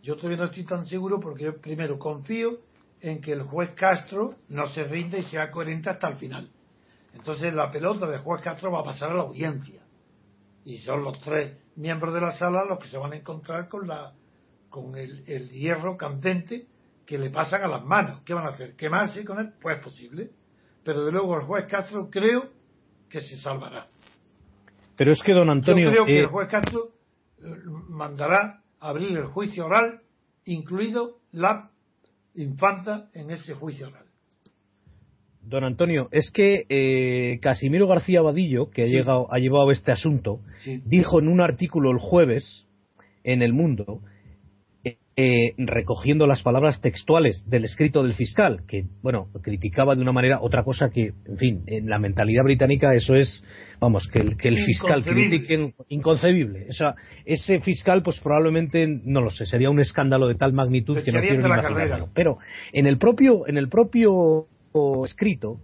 [0.08, 2.60] Yo todavía no estoy tan seguro porque yo primero confío
[3.02, 6.50] en que el juez Castro no se rinde y sea coherente hasta el final.
[7.13, 9.82] Entonces la pelota del juez Castro va a pasar a la audiencia.
[10.63, 13.86] Y son los tres miembros de la sala los que se van a encontrar con
[13.86, 14.13] la
[14.70, 16.67] con el, el hierro candente
[17.06, 18.22] que le pasan a las manos.
[18.24, 18.78] ¿Qué van a hacer?
[18.78, 19.56] ¿Quemarse con él?
[19.62, 20.30] Pues posible.
[20.86, 22.46] Pero de luego el juez Castro creo
[23.10, 23.88] que se salvará.
[24.96, 26.91] Pero es que, don Antonio, Yo creo que eh, el juez Castro
[27.39, 27.43] eh,
[27.89, 30.02] mandará abrir el juicio oral,
[30.46, 31.72] incluido la
[32.36, 34.06] infanta en ese juicio oral.
[35.42, 40.42] don Antonio, es que eh, Casimiro García Vadillo, que ha, llegado, ha llevado este asunto,
[40.63, 40.82] Sí.
[40.86, 42.66] dijo en un artículo el jueves
[43.24, 44.02] en El Mundo,
[45.19, 50.38] eh, recogiendo las palabras textuales del escrito del fiscal, que, bueno, criticaba de una manera
[50.39, 53.43] otra cosa que, en fin, en la mentalidad británica eso es,
[53.80, 56.67] vamos, que el, que el fiscal critique inconcebible.
[56.69, 56.93] O sea,
[57.25, 61.19] ese fiscal, pues probablemente, no lo sé, sería un escándalo de tal magnitud que no
[61.19, 62.06] quiero ni carrera.
[62.13, 62.38] Pero
[62.71, 64.45] en el propio, en el propio
[65.03, 65.58] escrito,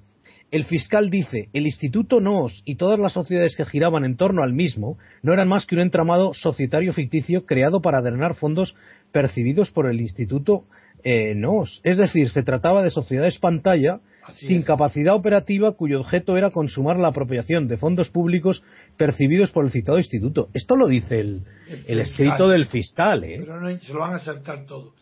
[0.53, 4.53] el fiscal dice, el Instituto NOS y todas las sociedades que giraban en torno al
[4.53, 8.75] mismo no eran más que un entramado societario ficticio creado para drenar fondos
[9.13, 10.65] percibidos por el Instituto
[11.05, 11.79] eh, NOS.
[11.85, 14.65] Es decir, se trataba de sociedades pantalla Así sin es.
[14.65, 18.63] capacidad operativa cuyo objeto era consumar la apropiación de fondos públicos
[18.97, 20.47] percibidos por el citado instituto.
[20.53, 21.41] Esto lo dice el,
[21.87, 23.23] El escrito del fiscal.
[23.25, 23.37] ¿eh?
[23.39, 24.93] Pero no, se lo van a saltar todo.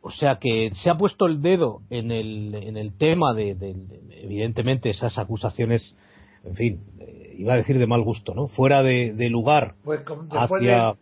[0.00, 3.74] O sea que se ha puesto el dedo en el, en el tema de, de-
[3.74, 5.96] de- evidentemente, esas acusaciones,
[6.44, 8.46] en fin, eh, iba a decir de mal gusto, ¿no?
[8.46, 10.92] Fuera de, de lugar Pues como después hacia.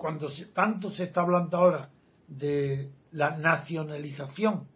[0.00, 1.90] Cuando se- tanto se está hablando ahora
[2.26, 4.66] de la nacionalización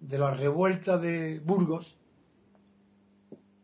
[0.00, 1.98] de la revuelta de Burgos,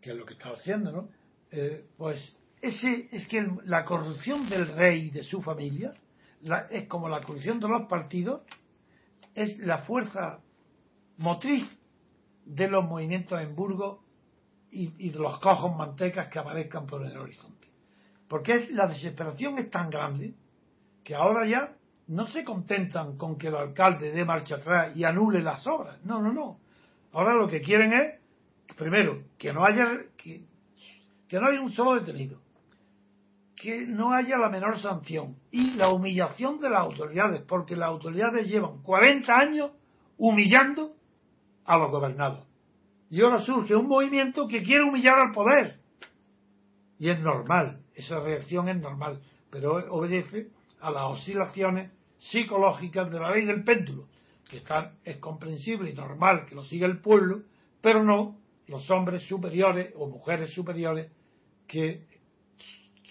[0.01, 1.09] que es lo que está haciendo, ¿no?
[1.53, 5.95] Eh, pues ese es que la corrupción del rey y de su familia
[6.41, 8.43] la- es como la corrupción de los partidos,
[9.37, 10.41] es la fuerza
[11.19, 11.65] motriz
[12.45, 14.01] de los movimientos en Burgos
[14.73, 17.69] y, de los cojos mantecas que aparezcan por el horizonte.
[18.29, 20.35] Porque la desesperación es tan grande
[21.09, 21.73] que ahora ya
[22.09, 25.97] no se contentan con que el alcalde dé marcha atrás y anule las obras.
[26.05, 26.59] No, no, no.
[27.13, 28.21] Ahora lo que quieren es,
[28.77, 30.45] primero, que no haya que,
[31.27, 32.39] que no haya un solo detenido,
[33.57, 38.47] que no haya la menor sanción y la humillación de las autoridades, porque las autoridades
[38.47, 39.71] llevan 40 años
[40.19, 40.93] humillando
[41.65, 42.47] a los gobernados.
[43.09, 45.81] Y ahora surge un movimiento que quiere humillar al poder.
[46.99, 53.31] Y es normal, esa reacción es normal, pero obedece a las oscilaciones psicológicas de la
[53.31, 54.09] ley del péndulo.
[54.49, 57.43] que está, es comprensible y normal que lo siga el pueblo,
[57.83, 61.11] pero no los hombres superiores o mujeres superiores
[61.67, 62.07] que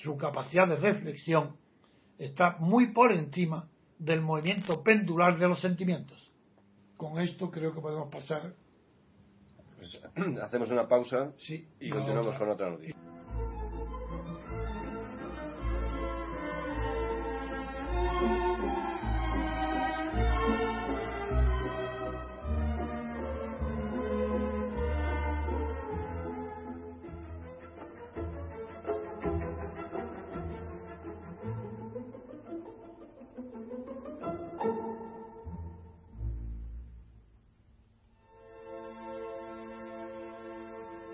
[0.01, 1.55] su capacidad de reflexión
[2.17, 3.67] está muy por encima
[3.99, 6.17] del movimiento pendular de los sentimientos.
[6.95, 8.53] Con esto creo que podemos pasar.
[9.77, 10.01] Pues,
[10.41, 12.96] hacemos una pausa sí, y continuamos con otra noticia.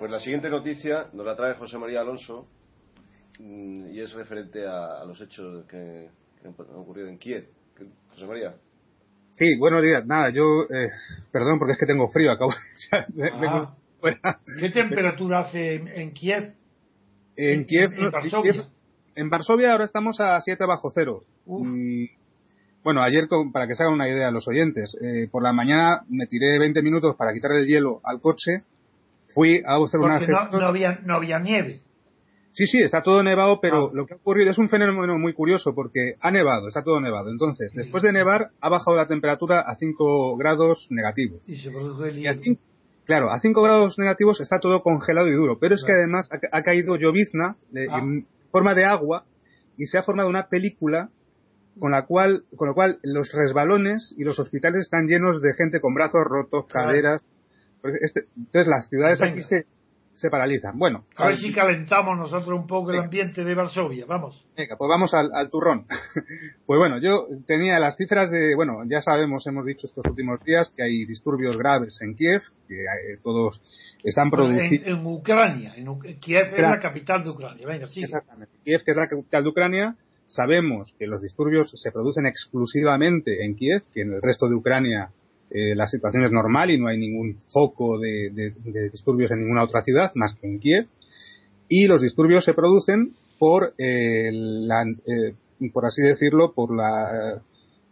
[0.03, 2.45] Pues la siguiente noticia nos la trae José María Alonso
[3.39, 6.09] mm, y es referente a, los hechos que,
[6.75, 7.47] ocurrido en Kiev.
[8.09, 8.55] José María.
[9.31, 10.05] Sí, buenos días.
[10.05, 10.89] Nada, yo, eh,
[11.31, 12.53] perdón porque es que tengo frío, acabo
[13.09, 13.31] de...
[14.21, 14.37] Ah.
[14.59, 16.55] ¿Qué temperatura hace en, Kiev?
[17.37, 18.67] En, Kiev, en, Varsovia.
[19.15, 21.23] En Varsovia ahora estamos a 7 bajo cero.
[21.47, 22.09] Y
[22.83, 26.27] bueno, ayer, para que se hagan una idea los oyentes, eh, por la mañana me
[26.27, 28.63] tiré 20 minutos para quitar el hielo al coche
[29.33, 31.81] fui a hacer una no, no, había, no había nieve.
[32.53, 33.91] Sí, sí, está todo nevado, pero ah.
[33.93, 37.31] lo que ha ocurrido es un fenómeno muy curioso porque ha nevado, está todo nevado.
[37.31, 41.41] Entonces, después de nevar, ha bajado la temperatura a 5 grados negativos.
[41.47, 42.59] Y se produjo el
[43.05, 46.61] Claro, a 5 grados negativos está todo congelado y duro, pero es que además ha,
[46.61, 47.57] caído llovizna
[47.89, 47.99] ah.
[47.99, 49.25] en forma de agua
[49.77, 51.09] y se ha formado una película
[51.79, 55.81] con la cual, con lo cual los resbalones y los hospitales están llenos de gente
[55.81, 57.27] con brazos rotos, caderas,
[58.01, 59.65] este, entonces las ciudades aquí se,
[60.13, 60.77] se paralizan.
[60.77, 61.05] Bueno.
[61.15, 64.45] A ver si calentamos nosotros un poco el ambiente de Varsovia, vamos.
[64.55, 65.85] Venga, pues vamos al, turrón.
[66.65, 70.71] pues bueno, yo tenía las cifras de, bueno, ya sabemos, hemos dicho estos últimos días
[70.75, 73.61] que hay disturbios graves en Kiev, que eh, todos
[74.03, 74.87] están produciendo.
[74.87, 78.03] En, Ucrania, en Kiev es la capital de Ucrania, venga, sí.
[78.03, 78.53] Exactamente.
[78.63, 79.95] Kiev, que es la capital de Ucrania,
[80.27, 85.09] sabemos que los disturbios se producen exclusivamente en Kiev, que en el resto de Ucrania
[85.55, 88.53] eh, la situación es normal y no hay ningún foco de,
[88.91, 90.87] disturbios en ninguna otra ciudad más que en Kiev.
[91.69, 95.35] Y los disturbios se producen por, eh, la, eh,
[95.71, 97.39] por así decirlo, por la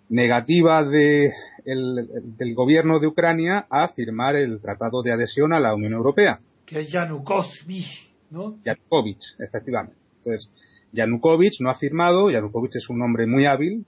[0.09, 1.31] negativa de
[1.63, 6.39] del gobierno de Ucrania a firmar el tratado de adhesión a la Unión Europea.
[6.65, 8.57] Que es Yanukovych, ¿no?
[8.65, 9.99] Yanukovych, efectivamente.
[10.17, 10.51] Entonces,
[10.91, 13.85] Yanukovych no ha firmado, Yanukovych es un hombre muy hábil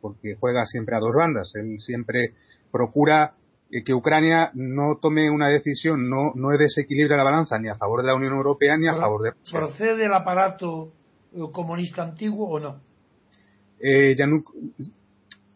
[0.00, 1.52] porque juega siempre a dos bandas.
[1.54, 2.32] Él siempre
[2.72, 3.34] procura
[3.70, 8.00] eh, que Ucrania no tome una decisión, no, no desequilibre la balanza ni a favor
[8.00, 9.58] de la Unión Europea ni a favor de Rusia.
[9.58, 10.92] ¿Procede el aparato
[11.34, 12.92] eh, comunista antiguo o no?
[13.82, 14.16] Eh, eh,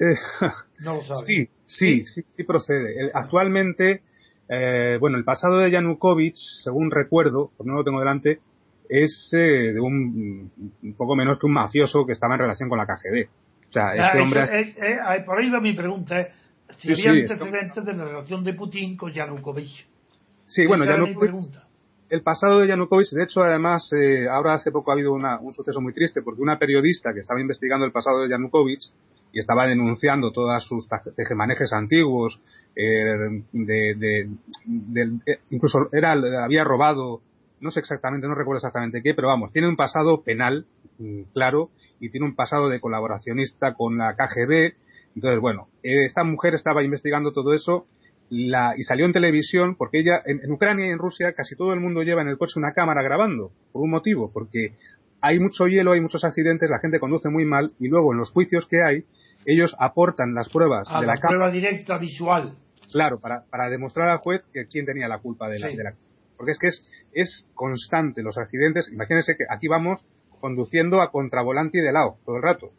[0.81, 1.21] no lo sabe.
[1.27, 3.11] Sí, sí, sí, sí, procede.
[3.15, 4.03] Actualmente,
[4.49, 8.41] eh, bueno, el pasado de Yanukovych, según recuerdo, porque no lo tengo delante,
[8.89, 10.51] es de un,
[10.83, 13.29] un, poco menos que un mafioso que estaba en relación con la KGB.
[13.69, 15.25] O sea, este hombre...
[15.25, 16.29] por ahí va mi pregunta,
[16.79, 19.87] si había antecedentes de la relación de Putin con Yanukovych.
[20.47, 21.53] Sí, bueno, Yanukovych,
[22.09, 25.81] el pasado de Yanukovych, de hecho, además, eh, ahora hace poco ha habido un suceso
[25.81, 28.93] muy triste porque una periodista que estaba investigando el pasado de Yanukovych
[29.33, 32.41] y estaba denunciando todas sus tejemanejes antiguos,
[32.77, 34.29] eh, de,
[35.27, 36.13] eh, incluso era,
[36.45, 37.21] había robado,
[37.61, 40.65] no sé exactamente, no recuerdo exactamente qué, pero vamos, tiene un pasado penal,
[40.99, 44.75] mm, claro, y tiene un pasado de colaboracionista con la KGB,
[45.17, 47.87] entonces, bueno, esta mujer estaba investigando todo eso
[48.29, 51.81] la, y salió en televisión porque ella, en, Ucrania y en Rusia, casi todo el
[51.81, 54.75] mundo lleva en el coche una cámara grabando, por un motivo, porque
[55.21, 58.31] hay mucho hielo, hay muchos accidentes, la gente conduce muy mal y luego en los
[58.31, 59.05] juicios que hay,
[59.45, 62.57] ellos aportan las pruebas de la, la prueba directa visual.
[62.93, 65.95] Claro, para, para demostrar al juez que quién tenía la culpa de la, de la
[66.37, 68.89] porque es que es, es constante los accidentes.
[68.93, 70.05] Imagínense que aquí vamos
[70.41, 72.73] conduciendo a contravolante y de lado todo el rato.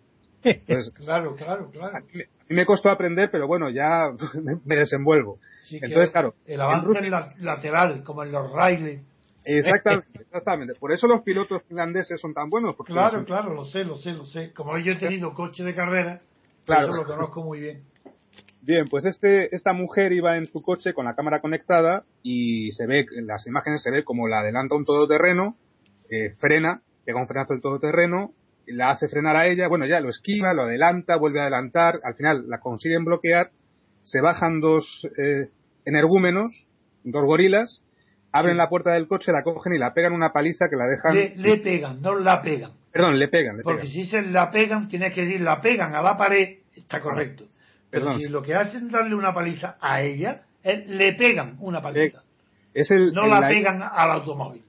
[0.96, 1.98] claro, claro, claro.
[1.98, 4.10] A mí, me costó aprender, pero bueno, ya
[4.66, 5.40] me, desenvuelvo.
[5.72, 6.36] Entonces, claro.
[6.46, 7.10] El avance
[7.40, 9.02] lateral, como en los raíles.
[9.44, 10.74] Exactamente, exactamente.
[10.76, 12.76] Por eso los pilotos finlandeses son tan buenos.
[12.86, 14.54] claro, claro, lo sé, lo sé, lo sé.
[14.54, 16.22] Como yo he tenido coche de carrera,
[16.66, 16.94] claro.
[16.94, 17.84] lo conozco muy bien.
[18.62, 22.86] Bien, pues este, esta mujer iba en su coche con la cámara conectada y se
[22.86, 25.56] ve, en las imágenes se ve como la adelanta un todoterreno,
[26.10, 28.34] eh, frena, pega un frenazo el todoterreno,
[28.68, 32.16] la hace frenar a ella, bueno, ya lo esquiva, lo adelanta, vuelve a adelantar, al
[32.16, 33.52] final la consiguen bloquear,
[34.04, 35.50] se bajan dos eh,
[35.86, 36.66] energúmenos,
[37.04, 37.82] dos gorilas,
[38.32, 41.16] abren la puerta del coche, la cogen y la pegan una paliza que la dejan...
[41.16, 42.72] Le, pegan, no la pegan.
[42.92, 43.58] Perdón, le pegan.
[43.58, 47.00] Le Porque si se la pegan, tiene que decir la pegan a la pared, está
[47.00, 47.46] correcto.
[47.90, 52.22] Pero si lo que hacen es darle una paliza a ella, le pegan una paliza.
[52.74, 54.62] Es el, no la pegan al automóvil.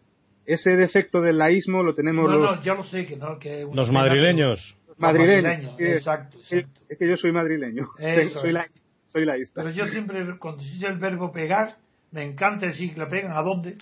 [0.49, 2.57] Ese defecto del laísmo lo tenemos no, los...
[2.57, 3.39] No, yo lo sé que no.
[3.39, 4.75] Que los madrileños.
[4.97, 5.79] madrileños.
[5.79, 7.87] exacto, Es que yo soy madrileño.
[8.33, 8.67] soy, la,
[9.13, 9.63] soy laísta.
[9.63, 11.77] Pero yo siempre, cuando se el verbo pegar,
[12.13, 13.77] me encanta decir que la pegan a dónde.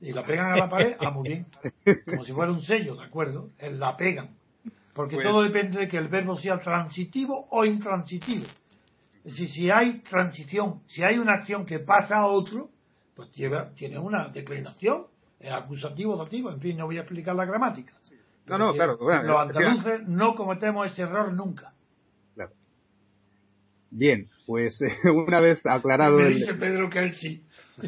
[0.00, 1.46] Y la pegan a la pared, ah, muy bien.
[2.06, 3.50] Como si fuera un sello, ¿de acuerdo?
[3.60, 4.30] La pegan.
[4.94, 8.46] Porque pues todo depende de que el verbo sea transitivo o intransitivo.
[9.22, 12.70] Es decir, si hay transición, si hay una acción que pasa a otro,
[13.14, 15.08] pues lleva, tiene una declinación,
[15.40, 17.92] es acusativo, dativo, en fin, no voy a explicar la gramática.
[18.46, 18.96] No, no, claro.
[19.00, 21.72] los andaluces no cometemos ese error nunca.
[22.34, 22.52] Claro.
[23.90, 26.18] Bien, pues una vez aclarado.
[26.18, 27.42] Me dice Pedro que él sí.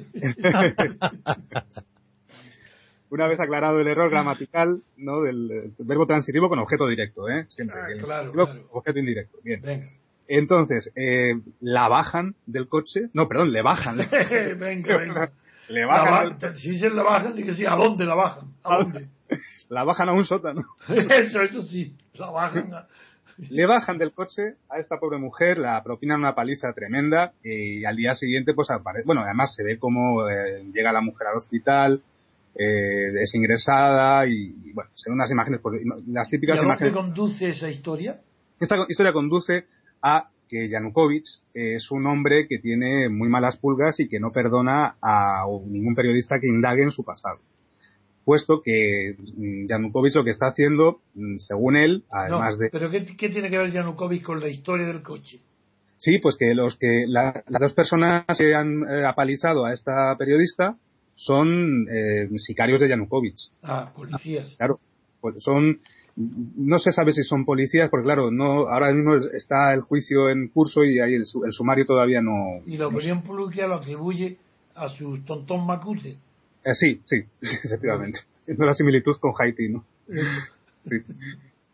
[3.10, 5.22] una vez aclarado el error gramatical ¿no?
[5.22, 7.46] del, verbo transitivo con objeto directo, ¿eh?
[7.50, 7.78] Siempre.
[7.80, 8.32] Ah, claro,
[8.72, 9.38] Objeto indirecto.
[9.42, 9.62] Bien.
[10.26, 13.08] Entonces, eh, la bajan del coche.
[13.14, 13.96] No, perdón, le bajan.
[14.58, 15.32] venga, venga.
[15.68, 16.56] Le bajan.
[16.56, 18.48] Si se la bajan, sí, ¿a dónde la bajan?
[18.64, 19.08] ¿A dónde?
[19.68, 20.62] La bajan a un sótano.
[20.88, 21.94] eso, eso sí.
[22.14, 22.86] La bajan a...
[23.50, 27.94] Le bajan del coche a esta pobre mujer, la propinan una paliza tremenda y al
[27.94, 32.02] día siguiente pues aparece, bueno, además se ve cómo eh, llega la mujer al hospital,
[32.56, 36.92] eh, es ingresada y, bueno, ven unas imágenes, pues, las típicas ¿Y a imágenes.
[36.92, 38.18] conduce esa historia?
[38.58, 39.66] Esta historia conduce
[40.02, 44.96] a que Yanukovych es un hombre que tiene muy malas pulgas y que no perdona
[45.02, 47.40] a ningún periodista que indague en su pasado
[48.28, 52.68] puesto que mm, Yanukovych lo que está haciendo, mm, según él, además de...
[52.68, 55.40] ¿Pero qué, tiene que ver Yanukovych con la historia del coche?
[55.96, 60.76] Sí, pues que los que las dos personas que han eh, apalizado a esta periodista
[61.14, 63.50] son eh, sicarios de Yanukovych.
[63.62, 64.54] Ah, policías.
[64.58, 64.78] Claro,
[65.22, 65.80] pues son
[66.18, 70.48] no se sabe si son policías, porque claro, no ahora mismo está el juicio en
[70.48, 72.60] curso y ahí el, sumario todavía no.
[72.66, 74.36] Y la opinión pública lo atribuye
[74.74, 76.18] a su tontón Macute.
[76.64, 77.22] Eh, sí, sí,
[77.64, 78.20] efectivamente.
[78.46, 79.84] No la similitud con Haití, ¿no?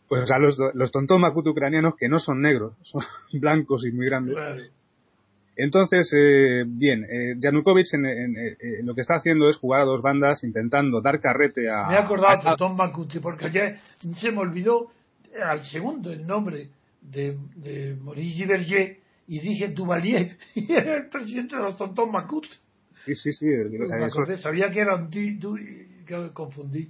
[0.09, 3.03] Pues o sea, los, los tontos makut ucranianos que no son negros, son
[3.41, 4.37] blancos y muy grandes.
[5.57, 10.03] Entonces, eh, bien, eh, Yanukovych en, eh, lo que está haciendo es jugar a dos
[10.03, 11.87] bandas intentando dar carrete a...
[11.89, 13.79] Me he acordado de Tom Makuti porque ayer
[14.17, 14.91] se me olvidó
[15.41, 21.57] al segundo el nombre de, de Maurice Berger y dije Duvalier y era el presidente
[21.57, 22.47] de los Tonton Makut.
[23.05, 23.47] Sí, sí, sí.
[24.39, 26.89] sabía que era un que confundí.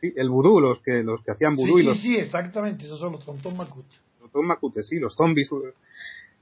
[0.00, 1.76] Sí, el vudú, los que, los que hacían vudú.
[1.76, 2.00] Sí, y los...
[2.00, 3.86] sí, exactamente, esos son los tontos Makut.
[4.20, 5.50] Los tontos Makut, sí, los zombies.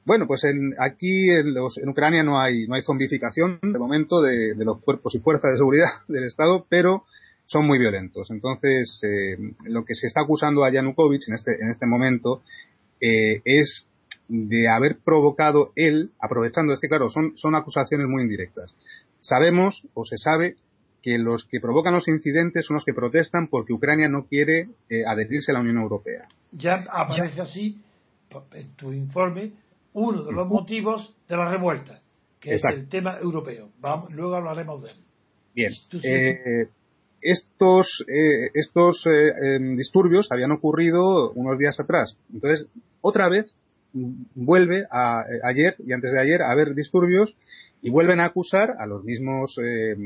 [0.04, 4.22] Bueno, pues en, aquí en, los, en, Ucrania no hay, no hay zombificación de momento
[4.22, 7.04] de, de, los cuerpos y fuerzas de seguridad del Estado, pero
[7.50, 8.30] son muy violentos.
[8.30, 12.42] Entonces, eh, lo que se está acusando a Yanukovych en este, en este momento
[13.00, 13.86] eh, es
[14.28, 18.72] de haber provocado él, aprovechando, es que claro, son, son acusaciones muy indirectas.
[19.20, 20.54] Sabemos, o se sabe,
[21.02, 25.04] que los que provocan los incidentes son los que protestan porque Ucrania no quiere eh,
[25.04, 26.28] adherirse a la Unión Europea.
[26.52, 27.80] Ya aparece así,
[28.52, 29.52] en tu informe,
[29.92, 32.00] uno de los motivos de la revuelta,
[32.38, 33.70] que es el tema europeo.
[33.80, 34.96] Vamos, luego hablaremos de él.
[35.54, 35.72] Bien.
[36.02, 36.68] Eh,
[37.20, 42.16] estos eh, estos em, disturbios habían ocurrido unos días atrás.
[42.32, 42.68] Entonces,
[43.02, 43.54] otra vez
[43.92, 47.34] vuelve a, eh, ayer y antes de ayer a haber disturbios
[47.82, 49.96] y vuelven a acusar a los mismos, eh,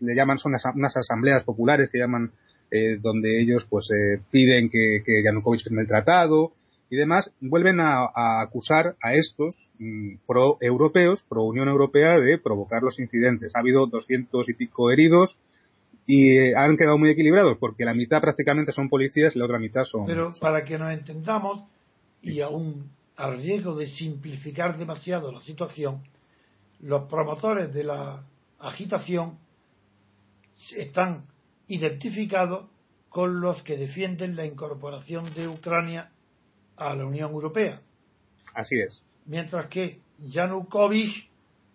[0.00, 2.30] le llaman, son unas asambleas populares que llaman,
[2.70, 3.88] eh, donde ellos pues
[4.30, 6.52] piden que, que Yanukovych firme el tratado
[6.88, 13.54] y demás, vuelven a, acusar a estos mm, pro-europeos, pro-Unión Europea, de provocar los incidentes.
[13.54, 15.38] Ha habido doscientos y pico heridos
[16.06, 19.84] y han quedado muy equilibrados porque la mitad prácticamente son policías y la otra mitad
[19.84, 20.06] son...
[20.06, 21.64] Pero para que nos entendamos,
[22.22, 26.02] y aún al riesgo de simplificar demasiado la situación,
[26.80, 28.22] los promotores de la
[28.58, 29.38] agitación
[30.76, 31.24] están
[31.66, 32.68] identificados
[33.08, 36.10] con los que defienden la incorporación de Ucrania
[36.76, 37.80] a la Unión Europea.
[38.54, 39.02] Así es.
[39.26, 41.28] Mientras que Yanukovych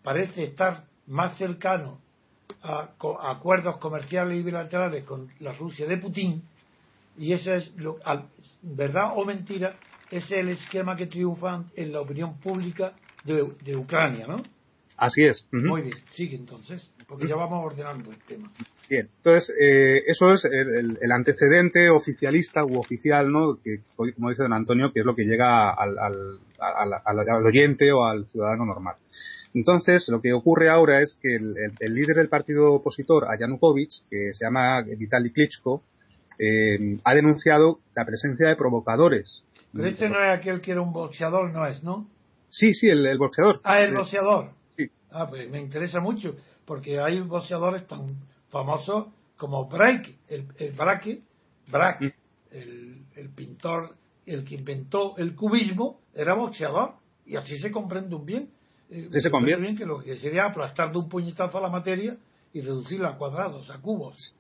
[0.03, 1.99] parece estar más cercano
[2.61, 2.89] a,
[3.31, 6.43] acuerdos comerciales y bilaterales con la Rusia de Putin,
[7.17, 7.97] y esa es, lo,
[8.61, 9.75] verdad o mentira,
[10.09, 12.93] es el esquema que triunfa en la opinión pública
[13.23, 14.41] de, Ucrania, ¿no?
[14.97, 15.47] Así es.
[15.51, 18.51] Muy bien, sigue entonces, porque ya vamos ordenando el tema.
[18.91, 23.57] Bien, entonces eh, eso es el, antecedente oficialista u oficial, ¿no?
[23.63, 28.27] Que, como dice don Antonio, que es lo que llega al, al, oyente o al
[28.27, 28.95] ciudadano normal.
[29.53, 34.33] Entonces, lo que ocurre ahora es que el, líder del partido opositor a Yanukovych, que
[34.33, 35.83] se llama Vitaly Klitschko,
[36.37, 40.91] eh, ha denunciado la presencia de provocadores pero este no es aquel que era un
[40.91, 42.09] boxeador, no es, ¿no?
[42.49, 43.61] Sí, sí, el, boxeador.
[43.63, 44.49] Ah, el boxeador.
[44.75, 44.91] Sí.
[45.11, 46.35] Ah, pues me interesa mucho,
[46.65, 48.17] porque hay boxeadores tan
[48.51, 51.21] famosos como Break, el, el Braque,
[51.67, 52.13] Braque,
[52.51, 53.95] el, el pintor,
[54.25, 56.93] el que inventó el cubismo, era boxeador,
[57.25, 58.49] y así se comprende un bien.
[58.89, 61.69] Eh, sí, se comprende bien que lo que sería aplastar de un puñetazo a la
[61.69, 62.17] materia
[62.53, 64.35] y reducirla a cuadrados, a cubos.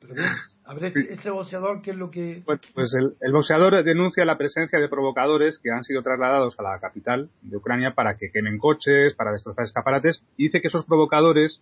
[0.00, 0.30] Pero bien,
[0.64, 2.42] a ver, este, este, boxeador, ¿qué es lo que...?
[2.44, 6.78] Pues, pues el, boxeador denuncia la presencia de provocadores que han sido trasladados a la
[6.80, 11.60] capital de Ucrania para que quemen coches, para destrozar escaparates, y dice que esos provocadores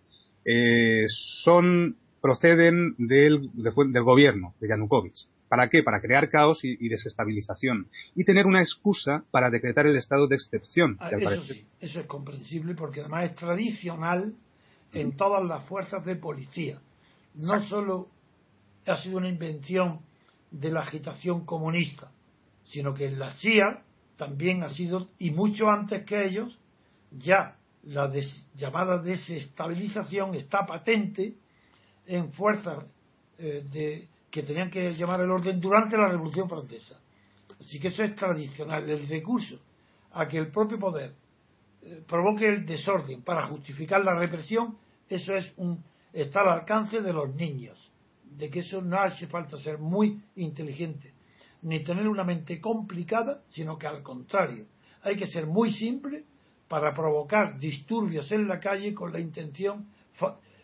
[0.49, 1.05] eh,
[1.43, 5.27] son proceden del, del gobierno de Yanukovych.
[5.49, 5.83] ¿Para qué?
[5.83, 7.87] Para crear caos y, desestabilización.
[8.15, 10.97] Y tener una excusa para decretar el estado de excepción.
[10.99, 14.35] Ah, eso sí, eso es comprensible porque además es tradicional
[14.93, 16.79] en todas las fuerzas de policía.
[17.35, 18.09] No solo
[18.85, 19.99] ha sido una invención
[20.51, 22.11] de la agitación comunista,
[22.65, 23.83] sino que en la CIA
[24.17, 26.57] también ha sido, y mucho antes que ellos,
[27.11, 28.11] ya la
[28.55, 31.35] llamada desestabilización está patente
[32.05, 32.85] en fuerzas
[33.37, 36.99] eh, de, que tenían que llamar el orden durante la Revolución Francesa.
[37.59, 38.89] Así que eso es tradicional.
[38.89, 39.59] El recurso
[40.11, 41.13] a que el propio poder
[41.81, 44.77] eh, provoque el desorden para justificar la represión,
[45.09, 47.77] eso es un, está al alcance de los niños.
[48.23, 51.13] De que eso no hace falta ser muy inteligente,
[51.61, 54.65] ni tener una mente complicada, sino que al contrario,
[55.01, 56.25] hay que ser muy simple
[56.67, 59.87] para provocar disturbios en la calle con la intención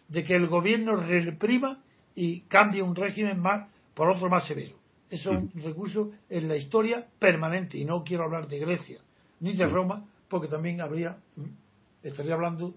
[0.08, 1.82] de que el gobierno reprima
[2.16, 4.76] y cambie un régimen más por otro más severo.
[5.10, 9.00] Eso es un recurso en la historia permanente y no quiero hablar de Grecia
[9.40, 11.18] ni de Roma porque también habría
[12.02, 12.74] estaría hablando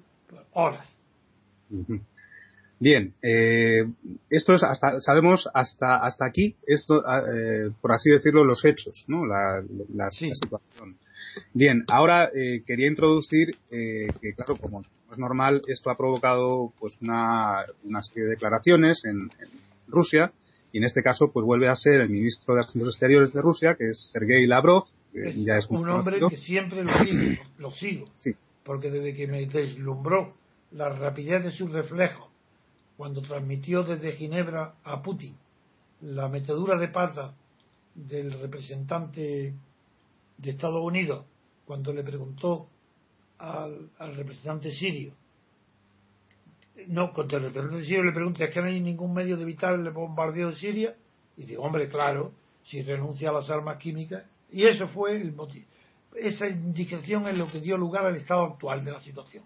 [0.53, 0.87] horas.
[2.79, 3.87] Bien, eh,
[4.29, 7.03] esto es hasta sabemos hasta hasta aquí esto
[7.33, 9.25] eh, por así decirlo los hechos, ¿no?
[9.25, 9.63] La,
[9.95, 10.99] la, situación.
[11.55, 17.01] Bien, ahora eh, quería introducir eh, que claro como es normal esto ha provocado pues
[17.01, 19.31] una, una serie de declaraciones en,
[19.89, 20.33] Rusia
[20.73, 23.77] y en este caso pues vuelve a ser el ministro de Asuntos Exteriores de Rusia
[23.79, 28.07] que es Sergei Lavrov que ya es un hombre que siempre lo sigo, lo sigo
[28.17, 28.33] sí.
[28.65, 30.35] porque desde que me deslumbró
[30.73, 32.33] la rapidez de su reflejo
[32.97, 35.37] cuando transmitió desde Ginebra a Putin
[36.01, 37.35] la metedura de pata
[37.95, 39.55] del representante
[40.39, 41.25] de Estados Unidos
[41.65, 42.69] cuando le preguntó
[43.39, 45.13] al, representante sirio.
[46.89, 49.75] No, cuando el representante sirio le pregunta es que no hay ningún medio de evitar
[49.75, 50.97] el bombardeo de Siria
[51.37, 52.33] y digo, hombre, claro
[52.65, 55.67] si renuncia a las armas químicas y eso fue el motivo
[56.17, 59.45] esa indicación es lo que dio lugar al estado actual de la situación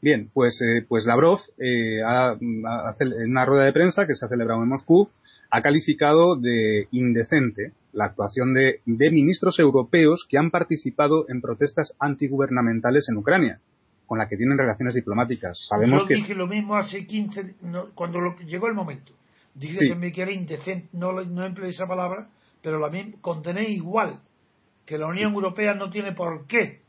[0.00, 4.62] Bien, pues, eh, pues Lavrov, eh, en una rueda de prensa que se ha celebrado
[4.62, 5.08] en Moscú,
[5.50, 13.08] ha calificado de indecente la actuación de, ministros europeos que han participado en protestas antigubernamentales
[13.08, 13.60] en Ucrania,
[14.06, 15.58] con la que tienen relaciones diplomáticas.
[15.68, 17.56] Sabemos Yo dije lo mismo hace 15,
[17.94, 19.12] cuando llegó el momento.
[19.54, 22.28] Dije también que era indecente, no, no empleé esa palabra,
[22.62, 24.20] pero la condené igual,
[24.86, 26.81] que la Unión Europea no tiene por qué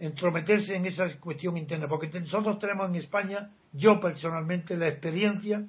[0.00, 5.64] entrometerse en esa cuestión interna, porque nosotros tenemos en España, yo personalmente, la experiencia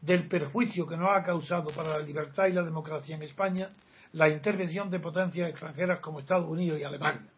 [0.00, 3.70] del perjuicio que nos ha causado para la libertad y la democracia en España
[4.12, 7.28] la intervención de potencias extranjeras como Estados Unidos y Alemania.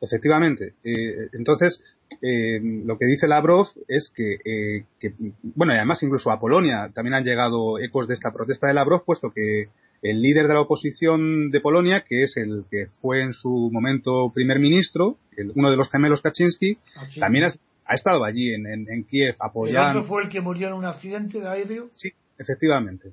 [0.00, 0.74] Efectivamente.
[0.82, 1.80] Eh, entonces,
[2.22, 6.90] eh, lo que dice Lavrov es que, eh, que, bueno, y además incluso a Polonia
[6.92, 9.68] también han llegado ecos de esta protesta de Lavrov, puesto que
[10.02, 14.30] el líder de la oposición de Polonia, que es el que fue en su momento
[14.34, 15.16] primer ministro,
[15.54, 17.46] uno de los gemelos Kaczynski, ah, también
[17.84, 20.00] ha, estado allí en, en, Kiev apoyando.
[20.00, 21.88] ¿El fue el que murió en un accidente de aéreo?
[21.92, 23.12] Sí, efectivamente.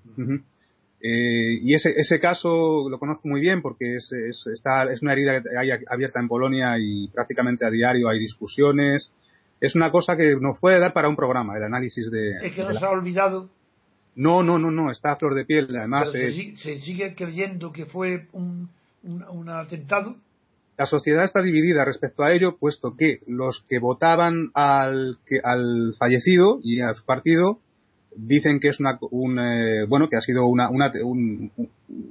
[0.99, 5.13] Eh, y ese, ese caso lo conozco muy bien porque es, es, está, es una
[5.13, 9.13] herida que hay abierta en Polonia y prácticamente a diario hay discusiones.
[9.59, 12.47] Es una cosa que nos puede dar para un programa, el análisis de.
[12.47, 13.49] Es que nos ha olvidado
[14.17, 15.67] no, no, no, no, está a flor de piel.
[15.77, 16.31] Además, se,
[16.79, 18.67] sigue creyendo que fue un,
[19.03, 20.15] un, atentado.
[20.75, 25.93] La sociedad está dividida respecto a ello, puesto que los que votaban al, que, al
[25.99, 27.59] fallecido y a su partido
[28.15, 31.51] dicen que es una, un, eh, bueno, que ha sido una, una, un,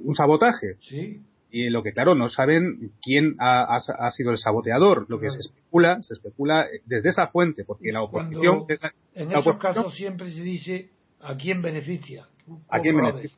[0.05, 0.77] un, sabotaje.
[0.87, 1.19] Sí.
[1.51, 5.07] Y lo que, claro, no saben quién ha, ha, sido el saboteador.
[5.09, 8.65] Lo que se especula, se especula desde esa fuente, porque la oposición.
[9.13, 10.89] en esos casos siempre se dice
[11.27, 12.25] ¿A quién beneficia?
[12.69, 13.37] ¿A quién beneficia?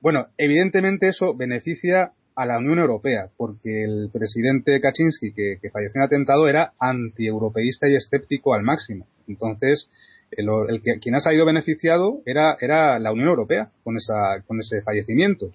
[0.00, 6.06] Bueno, evidentemente eso beneficia a la Unión Europea, porque el presidente Kaczynski, que, falleció en
[6.06, 9.06] atentado, era antieuropeísta y escéptico al máximo.
[9.28, 9.88] Entonces,
[10.32, 10.48] el,
[10.82, 15.52] que, quien ha salido beneficiado era, era la Unión Europea con, esa, con ese fallecimiento.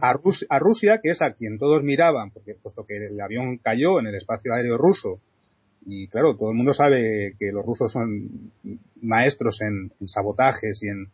[0.00, 4.08] a, Rusia, que es a quien todos miraban, porque puesto que el avión cayó en
[4.08, 5.20] el espacio aéreo ruso,
[5.86, 8.50] y claro, todo el mundo sabe que los rusos son
[9.00, 11.08] maestros en, sabotajes y en,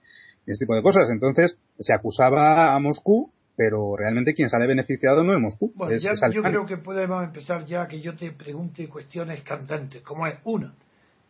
[0.46, 1.08] este tipo de cosas.
[1.10, 5.72] Entonces, se acusaba a Moscú, pero realmente quien sale beneficiado no es Moscú.
[5.76, 10.34] Bueno, yo creo que podemos empezar ya que yo te pregunte cuestiones cantantes, como es
[10.44, 10.74] una.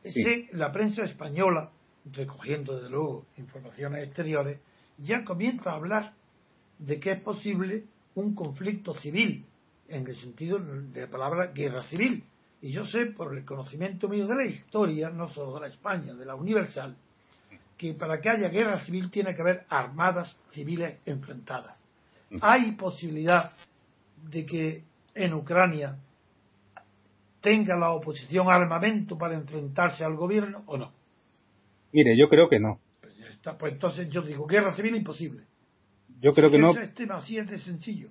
[0.04, 0.48] Sí.
[0.52, 1.70] la prensa española,
[2.12, 4.60] recogiendo de luego informaciones exteriores,
[4.98, 6.12] ya comienza a hablar
[6.78, 7.84] de que es posible
[8.14, 9.46] un conflicto civil,
[9.88, 12.24] en el sentido de la palabra guerra civil.
[12.62, 16.14] Y yo sé, por el conocimiento mío de la historia, no solo de la España,
[16.14, 16.96] de la universal,
[17.76, 21.76] que para que haya guerra civil tiene que haber armadas civiles enfrentadas.
[22.40, 23.50] ¿Hay posibilidad
[24.30, 24.84] de que
[25.16, 25.96] en Ucrania
[27.40, 30.92] tenga la oposición armamento para enfrentarse al gobierno o no?
[31.90, 32.78] Mire, yo creo que no.
[33.00, 35.42] Pues, pues entonces yo digo, guerra civil imposible.
[36.20, 36.70] Yo creo que no.
[36.78, 38.10] Este así es de sencillo.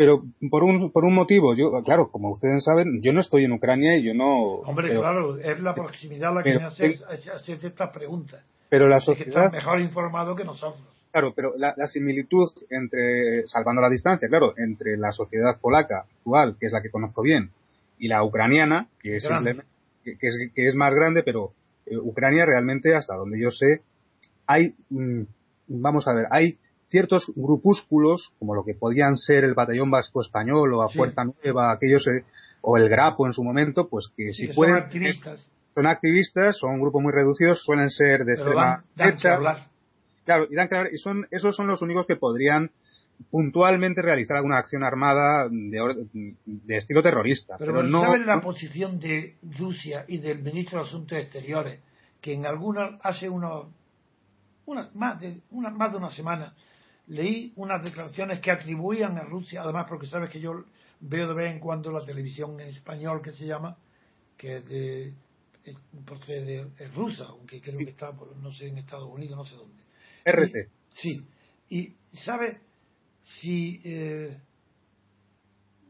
[0.00, 3.52] Pero por un, por un motivo, yo, claro, como ustedes saben, yo no estoy en
[3.52, 4.62] Ucrania y yo no.
[4.64, 8.42] Hombre, claro, es la proximidad la que me hace, hace estas preguntas.
[8.70, 9.44] Pero la sociedad.
[9.44, 10.82] Es que mejor informado que nosotros.
[11.12, 16.68] Claro, pero la, similitud entre, salvando la distancia, claro, entre la sociedad polaca actual, que
[16.68, 17.50] es la que conozco bien,
[17.98, 19.28] y la ucraniana, que es,
[20.02, 21.52] que, es, que es más grande, pero
[21.84, 23.82] eh, Ucrania realmente, hasta donde yo sé,
[24.46, 25.24] hay, mm,
[25.68, 26.56] vamos a ver, hay
[26.90, 31.72] ciertos grupúsculos, como lo que podían ser el Batallón Vasco Español o a Puerta Nueva,
[31.72, 32.24] aquellos, eh,
[32.60, 34.74] o el Grapo en su momento, pues que si pueden.
[34.74, 35.50] Son activistas.
[35.74, 39.38] Son activistas, son un grupo muy reducido, suelen ser de extrema derecha.
[40.24, 42.70] Claro, y, dan y son, esos son los únicos que podrían
[43.30, 46.06] puntualmente realizar alguna acción armada de,
[46.44, 47.56] de estilo terrorista.
[47.58, 51.80] Pero, no ¿saben la posición de Rusia y del ministro de Asuntos Exteriores,
[52.20, 53.66] que en alguna, hace unos,
[54.66, 56.54] una, más, de, una, más de una semana,
[57.10, 60.64] leí unas declaraciones que atribuían a Rusia, además porque sabes que yo
[61.00, 63.76] veo de vez en cuando la televisión en español que se llama,
[64.36, 65.14] que es de,
[65.64, 69.82] es rusa, aunque creo que está, no sé, en Estados Unidos, no sé dónde.
[70.24, 70.70] RT.
[70.94, 71.26] sí.
[71.68, 71.94] Y,
[72.24, 72.60] ¿sabe?
[73.24, 74.38] Si eh,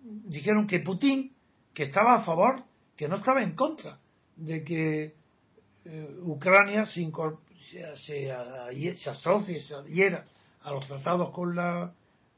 [0.02, 1.34] dijeron que Putin,
[1.74, 2.64] que estaba a favor,
[2.96, 3.98] que no estaba en contra
[4.36, 5.14] de que
[5.84, 7.10] eh, Ucrania se,
[8.06, 10.26] se, asocie, se adhiera
[10.62, 11.92] a los tratados con la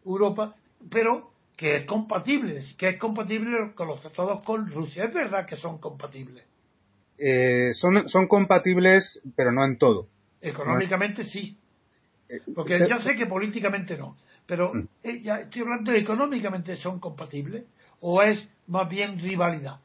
[0.04, 0.54] Europa,
[0.90, 5.04] pero que es compatible, que es compatible con los tratados con Rusia.
[5.04, 6.44] Es verdad que son compatibles.
[7.18, 10.08] Eh, son, son compatibles, pero no en todo.
[10.40, 11.56] Económicamente sí.
[12.28, 14.16] Eh, Porque ya sé que políticamente no,
[14.46, 14.88] pero mm.
[15.04, 17.64] eh, ya estoy hablando de económicamente son compatibles
[18.00, 19.76] o es más bien rivalidad.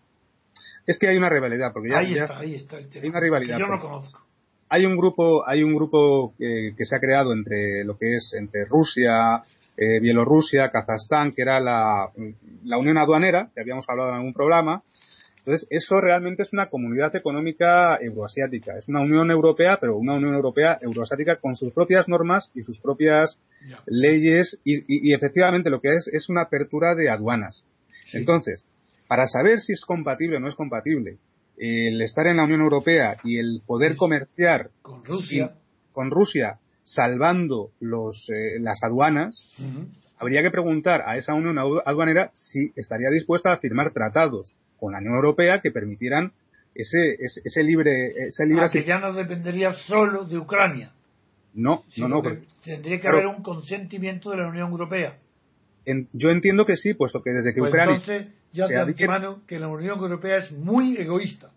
[0.88, 3.20] Es que hay una rivalidad, porque ya, ahí está, ahí está el tema, hay una
[3.20, 3.60] rivalidad.
[3.60, 4.27] yo no conozco.
[4.70, 8.66] Hay un grupo, hay un grupo que, se ha creado entre lo que es entre
[8.66, 9.44] Rusia,
[9.78, 12.10] eh, Bielorrusia, Kazajstán, que era la,
[12.64, 14.84] la Unión Aduanera, que habíamos hablado en algún programa,
[15.48, 18.78] entonces, eso realmente es una comunidad económica euroasiática.
[18.78, 22.82] Es una Unión Europea, pero una Unión Europea euroasiática con sus propias normas y sus
[22.82, 23.40] propias
[23.86, 27.64] leyes y, efectivamente lo que es es una apertura de aduanas.
[28.12, 28.66] Entonces,
[29.08, 31.18] para saber si es compatible o no es compatible
[31.58, 35.56] el estar en la Unión Europea y el poder comerciar con Rusia,
[35.92, 39.44] con Rusia salvando los, eh, las aduanas,
[40.20, 45.00] habría que preguntar a esa Unión Aduanera si estaría dispuesta a firmar tratados con la
[45.00, 46.32] Unión Europea que permitieran
[46.76, 48.28] ese, ese, libre...
[48.28, 50.92] Ese libre ah, que ya no dependería solo de Ucrania.
[51.54, 52.22] No, no, no.
[52.64, 55.18] tendría que haber un consentimiento de la Unión Europea.
[56.14, 57.96] yo entiendo que sí, puesto que desde que pues Ucrania...
[57.96, 61.52] Entonces, ya de antemano que la Unión Europea es muy egoísta.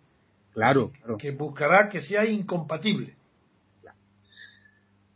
[0.53, 1.17] Claro, claro.
[1.17, 3.15] Que buscará que sea incompatible.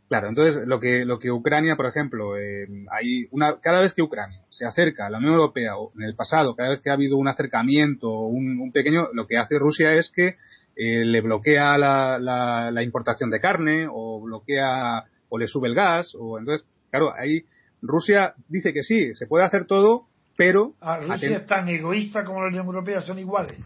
[0.07, 4.03] Claro, entonces lo que lo que Ucrania, por ejemplo, eh, hay una cada vez que
[4.03, 6.93] Ucrania se acerca a la Unión Europea o en el pasado, cada vez que ha
[6.93, 10.35] habido un acercamiento, un, un pequeño, lo que hace Rusia es que
[10.75, 16.13] eh, le bloquea la, la, importación de carne o bloquea o le sube el gas
[16.13, 17.43] o entonces, claro, ahí
[17.81, 22.41] Rusia dice que sí, se puede hacer todo, pero ¿A Rusia es tan egoísta como
[22.41, 23.57] la Unión Europea, son iguales.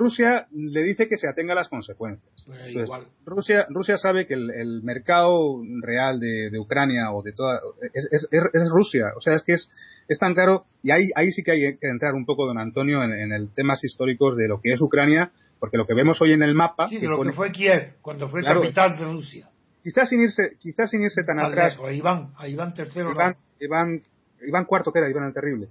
[0.00, 2.30] Rusia le dice que se atenga a las consecuencias.
[2.46, 2.88] Pues
[3.26, 7.60] Rusia, Rusia sabe que el, mercado real de, Ucrania o de toda
[7.92, 9.70] es, Rusia, o sea es que es,
[10.08, 13.04] es tan caro y ahí, ahí sí que hay que entrar un poco don Antonio
[13.04, 16.42] en, el temas históricos de lo que es Ucrania, porque lo que vemos hoy en
[16.42, 19.50] el mapa sí, de lo que fue Kiev cuando fue capital de Rusia.
[19.82, 21.78] Quizás sin irse, quizás sin irse tan atrás.
[21.78, 23.02] a Iván, a Iván III.
[23.12, 24.02] Iván, Iván,
[24.46, 25.68] Iván IV que era Iván el Terrible.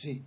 [0.00, 0.22] Sí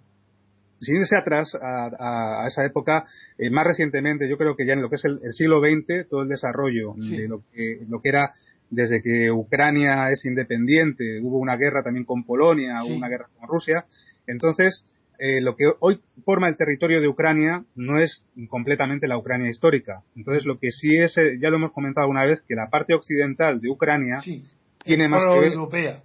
[0.84, 3.06] sin irse atrás a, esa época,
[3.38, 6.24] eh, más recientemente, yo creo que ya en lo que es el, siglo XX, todo
[6.24, 8.34] el desarrollo de lo que, lo que era
[8.70, 13.48] desde que Ucrania es independiente, hubo una guerra también con Polonia, hubo una guerra con
[13.48, 13.86] Rusia.
[14.26, 14.84] Entonces,
[15.20, 20.02] eh, lo que hoy forma el territorio de Ucrania no es completamente la Ucrania histórica.
[20.16, 22.96] Entonces, lo que sí es, eh, ya lo hemos comentado una vez, que la parte
[22.96, 24.18] occidental de Ucrania
[24.84, 25.54] tiene más que ver.
[25.54, 26.04] Europea.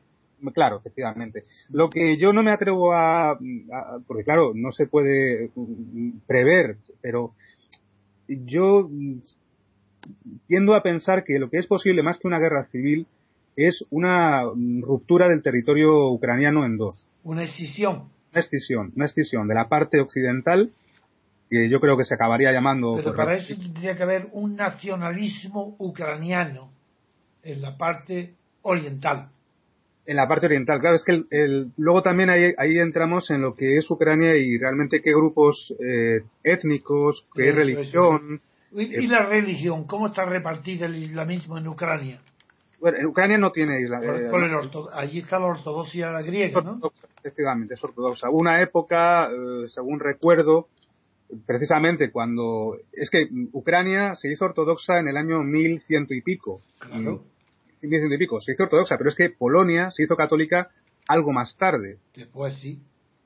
[0.54, 1.42] Claro, efectivamente.
[1.70, 3.38] Lo que yo no me atrevo a, a,
[4.06, 5.50] porque claro, no se puede
[6.26, 7.32] prever, pero
[8.28, 8.88] yo
[10.46, 13.06] tiendo a pensar que lo que es posible más que una guerra civil
[13.56, 14.42] es una
[14.82, 17.10] ruptura del territorio ucraniano en dos.
[17.24, 18.08] Una escisión.
[18.30, 20.70] Una escisión, una escisión de la parte occidental,
[21.50, 22.94] que yo creo que se acabaría llamando.
[22.96, 26.70] Pero para eso tendría que haber un nacionalismo ucraniano
[27.42, 29.30] en la parte oriental.
[30.08, 33.54] En la parte oriental, claro, es que el, luego también ahí, ahí, entramos en lo
[33.54, 38.40] que es Ucrania y realmente qué grupos eh, étnicos, qué religión.
[38.72, 39.84] ¿Y, la religión?
[39.84, 42.22] ¿Cómo está repartida el islamismo en Ucrania?
[42.80, 44.00] Bueno, en Ucrania no tiene isla.
[44.02, 44.30] Eh,
[44.94, 46.80] allí está la ortodoxia griega, ¿no?
[47.18, 48.30] Efectivamente, es ortodoxa.
[48.30, 50.68] Una época, eh, según recuerdo,
[51.44, 52.78] precisamente cuando.
[52.94, 56.62] Es que Ucrania se hizo ortodoxa en el año 1100 y pico.
[56.78, 57.24] Claro.
[57.82, 58.40] 1100 y pico.
[58.40, 60.70] Se hizo ortodoxa, pero es que Polonia se hizo católica
[61.06, 61.98] algo más tarde.
[62.14, 62.80] Después sí.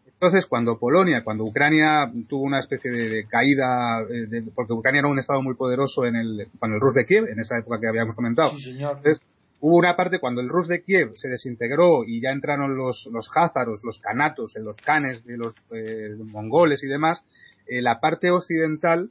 [0.06, 5.18] Entonces, cuando Polonia, cuando Ucrania tuvo una especie de, caída, eh, porque Ucrania era un
[5.18, 8.14] estado muy poderoso en el, cuando el Rus de Kiev, en esa época que habíamos
[8.14, 8.56] comentado.
[8.56, 8.98] Sí, señor.
[8.98, 9.20] Entonces,
[9.58, 13.28] hubo una parte cuando el Rus de Kiev se desintegró y ya entraron los, los
[13.34, 17.24] házaros, los canatos, los canes de los eh, mongoles y demás,
[17.66, 19.10] eh, la parte occidental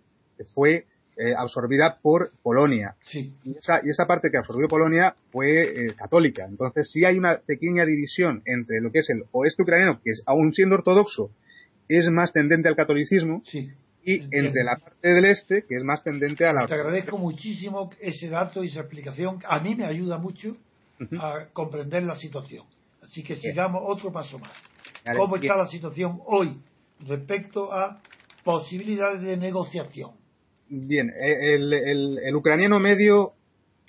[0.54, 0.86] fue
[1.18, 2.96] eh, absorbida por Polonia.
[3.06, 3.34] Sí.
[3.44, 6.46] Y, esa, y esa parte que absorbió Polonia fue eh, católica.
[6.46, 10.24] Entonces sí hay una pequeña división entre lo que es el oeste ucraniano, que es,
[10.26, 11.32] aún siendo ortodoxo,
[11.90, 13.70] es más tendente al catolicismo, sí.
[14.04, 16.66] y entre la parte del este, que es más tendente a la...
[16.66, 19.40] Te agradezco muchísimo ese dato y esa explicación.
[19.48, 20.56] A mí me ayuda mucho
[21.20, 22.66] a comprender la situación.
[23.02, 24.52] Así que sigamos otro paso más.
[25.18, 26.62] ¿Cómo está la situación hoy
[27.06, 28.02] respecto a
[28.44, 30.21] posibilidades de negociación?
[30.74, 33.34] Bien, eh, el, ucraniano medio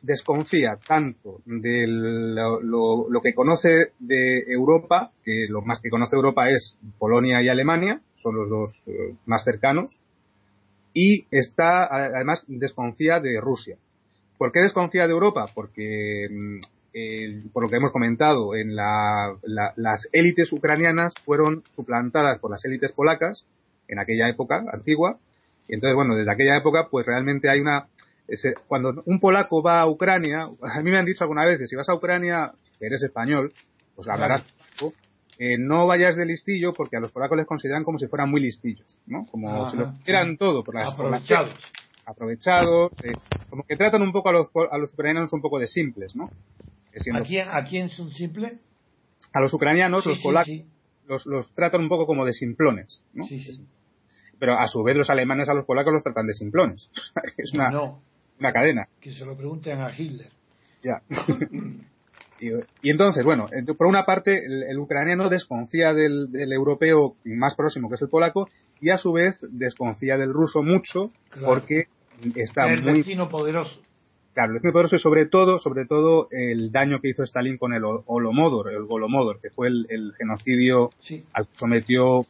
[0.03, 6.77] desconfía tanto de lo, que conoce de Europa, que lo más que conoce Europa es
[6.99, 9.97] Polonia y Alemania, son los dos eh, más cercanos,
[10.93, 13.77] y está, además, desconfía de Rusia.
[14.37, 15.47] ¿Por qué desconfía de Europa?
[15.55, 22.65] Porque, mm, por lo que hemos comentado, en las élites ucranianas fueron suplantadas por las
[22.65, 23.45] élites polacas
[23.87, 25.21] en aquella época antigua,
[25.69, 27.87] y entonces, bueno, desde aquella época, pues realmente hay una...
[28.29, 31.67] Ese, cuando un polaco va a Ucrania, a mí me han dicho alguna vez que
[31.67, 33.53] si vas a Ucrania, que eres español,
[33.95, 34.43] pues hablarás
[34.77, 34.95] claro.
[35.39, 38.41] eh, no vayas de listillo porque a los polacos les consideran como si fueran muy
[38.41, 39.27] listillos, ¿no?
[39.27, 41.59] Como si lo fueran todo por las aprovechados.
[42.07, 43.13] aprovechados, eh,
[43.51, 46.31] como que tratan un poco a los, a los ucranianos un poco de simples, ¿no?
[47.15, 48.55] ¿A, quién, ¿A quién son simples?
[49.33, 50.67] A los ucranianos, sí, los sí, polacos, sí.
[51.07, 53.27] Los, los tratan un poco como de simplones, ¿no?
[53.27, 53.67] Sí, sí
[54.43, 56.91] pero a su vez los alemanes a los polacos los tratan de simplones.
[57.37, 58.03] es una, no,
[58.41, 58.89] una cadena.
[59.01, 60.33] Que se lo pregunten a Hitler.
[60.83, 61.01] Ya.
[62.41, 62.49] y,
[62.83, 63.47] y, entonces, bueno,
[63.79, 68.09] por una parte, el, el ucraniano desconfía del, del, europeo más próximo, que es el
[68.09, 68.49] polaco,
[68.81, 71.47] y a su vez desconfía del ruso mucho, claro.
[71.47, 71.87] porque
[72.35, 72.95] está el muy...
[72.95, 73.81] vecino poderoso.
[74.35, 77.75] Claro, el vecino poderoso y sobre todo, sobre todo, el daño que hizo Stalin con
[77.75, 81.23] el Holomodor, el Golomodor, que fue el, el genocidio sí.
[81.33, 82.27] al que sometió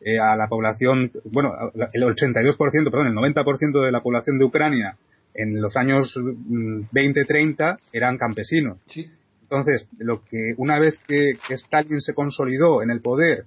[0.00, 1.54] eh, a la población, bueno,
[1.92, 2.56] el 82%,
[2.90, 4.96] perdón, el 90% de la población de Ucrania
[5.34, 8.78] en los años 20-30 eran campesinos.
[8.88, 9.10] Sí.
[9.42, 13.44] Entonces, lo que una vez que, que, Stalin se consolidó en el poder,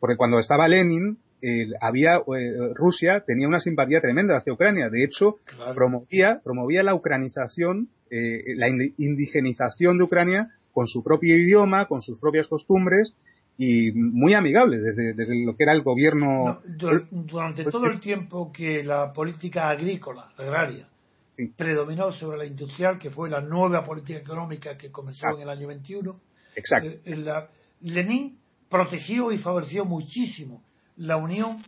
[0.00, 4.88] porque cuando estaba Lenin, eh, había eh, Rusia tenía una simpatía tremenda hacia Ucrania.
[4.88, 5.74] De hecho, claro.
[5.74, 12.20] promovía promovía la ucranización, eh, la indigenización de Ucrania con su propio idioma, con sus
[12.20, 13.16] propias costumbres
[13.58, 16.60] y muy amigable desde, desde lo que era el gobierno.
[16.64, 20.88] No, durante todo el tiempo que la política agrícola, agraria,
[21.36, 21.48] sí.
[21.56, 25.36] predominó sobre la industrial, que fue la nueva política económica que comenzó Exacto.
[25.36, 26.20] en el año 21,
[26.56, 26.90] Exacto.
[27.04, 27.48] Eh, la,
[27.82, 28.38] Lenin
[28.68, 30.62] protegió y favoreció muchísimo
[30.96, 31.58] la unión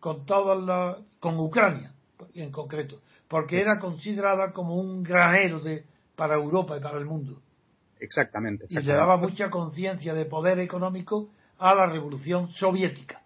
[0.00, 1.92] con toda la, con Ucrania
[2.34, 5.84] en concreto, porque era considerada como un granero de,
[6.16, 7.40] para Europa y para el mundo.
[8.04, 8.90] Exactamente, exactamente.
[8.90, 13.22] Y le daba mucha conciencia de poder económico a la revolución soviética.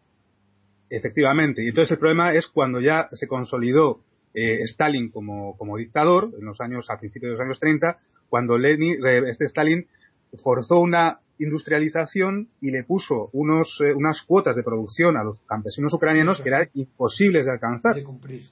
[0.89, 1.62] Efectivamente.
[1.64, 4.01] Y entonces el problema es cuando ya se consolidó
[4.35, 7.99] eh, Stalin como, como, dictador, en los años, a principios de los años 30,
[8.29, 9.87] cuando Lenin, este Stalin
[10.43, 15.93] forzó una industrialización y le puso unos, eh, unas cuotas de producción a los campesinos
[15.95, 17.95] ucranianos que eran imposibles de alcanzar.
[17.95, 18.43] De cumplir.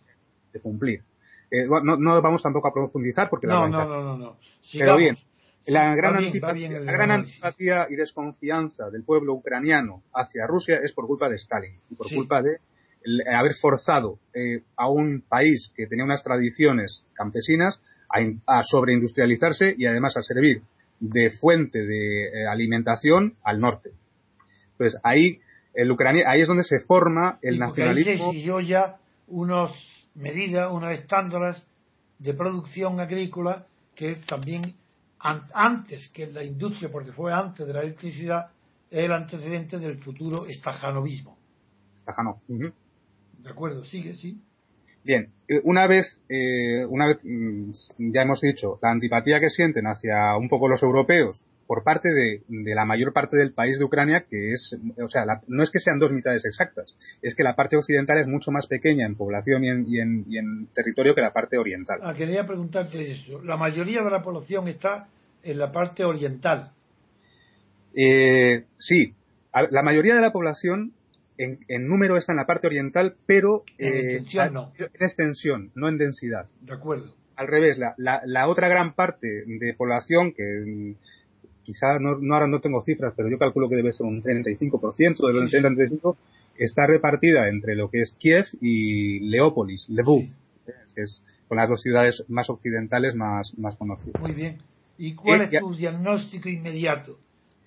[0.52, 1.02] De cumplir.
[1.50, 4.36] Eh, no, no, vamos tampoco a profundizar porque no, la no, no, no, no.
[4.72, 5.16] Pero bien,
[5.66, 11.80] La gran, antipatía, y desconfianza del pueblo ucraniano hacia Rusia es por culpa de Stalin
[11.90, 12.58] y por culpa de
[13.34, 17.80] haber forzado eh, a un país que tenía unas tradiciones campesinas
[18.46, 20.62] a, sobreindustrializarse y además a servir
[21.00, 23.90] de fuente de eh, alimentación al norte.
[24.72, 25.40] Entonces ahí
[25.74, 28.30] el Ucrania, ahí es donde se forma el nacionalismo.
[28.30, 28.96] Ahí se ya
[29.26, 29.72] unas
[30.14, 31.66] medidas, unos estándares
[32.18, 34.74] de producción agrícola que también
[35.18, 38.50] antes que la industria, porque fue antes de la electricidad,
[38.90, 41.36] es el antecedente del futuro estajanovismo.
[41.96, 42.40] Estajano.
[42.48, 44.40] De acuerdo, sigue, sí.
[45.02, 47.72] Bien, eh, una vez, eh, una vez mm,
[48.12, 52.42] ya hemos dicho, la antipatía que sienten hacia un poco los europeos por parte de,
[52.48, 55.98] la mayor parte del país de Ucrania, que es, o sea, no es que sean
[55.98, 59.70] dos mitades exactas, es que la parte occidental es mucho más pequeña en población y
[59.70, 61.98] en, y en, territorio que la parte oriental.
[62.02, 63.42] Ah, quería preguntarte eso.
[63.42, 65.08] La mayoría de la población está
[65.42, 66.70] en la parte oriental.
[67.94, 69.14] Eh, sí,
[69.70, 70.92] la mayoría de la población
[71.38, 74.72] en, número está en la parte oriental, pero en, extensión, no.
[74.78, 76.46] en extensión, no en densidad.
[76.60, 77.14] De acuerdo.
[77.36, 77.94] Al revés, la,
[78.24, 80.94] la, otra gran parte de población que
[81.66, 85.26] quizá no, no, ahora no tengo cifras, pero yo calculo que debe ser un 35%
[85.26, 86.16] de los 35
[86.56, 90.24] está repartida entre lo que es Kiev y Leópolis, Lvov,
[90.94, 94.20] que es con las dos ciudades más occidentales más, más conocidas.
[94.22, 94.58] Muy bien.
[94.96, 97.18] ¿Y cuál es tu diagnóstico inmediato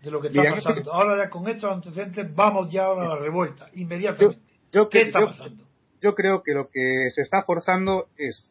[0.02, 0.94] de lo que está pasando?
[0.94, 4.40] Ahora ya con estos antecedentes vamos ya a la revuelta, inmediatamente.
[4.90, 5.64] ¿Qué está pasando?
[6.02, 8.50] Yo creo que lo que se está forzando es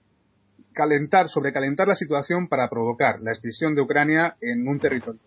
[0.74, 5.20] calentar, sobrecalentar la situación para provocar la extinción de Ucrania en un territorio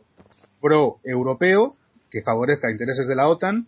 [0.61, 1.75] pro-europeo
[2.11, 3.67] que favorezca intereses de la OTAN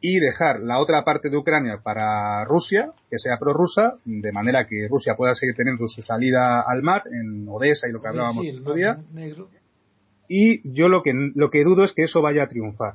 [0.00, 4.86] y dejar la otra parte de Ucrania para Rusia, que sea prorrusa, de manera que
[4.88, 8.60] Rusia pueda seguir teniendo su salida al mar en Odessa y lo que hablábamos el
[8.60, 8.98] otro día.
[10.28, 12.94] Y yo lo que lo que dudo es que eso vaya a triunfar,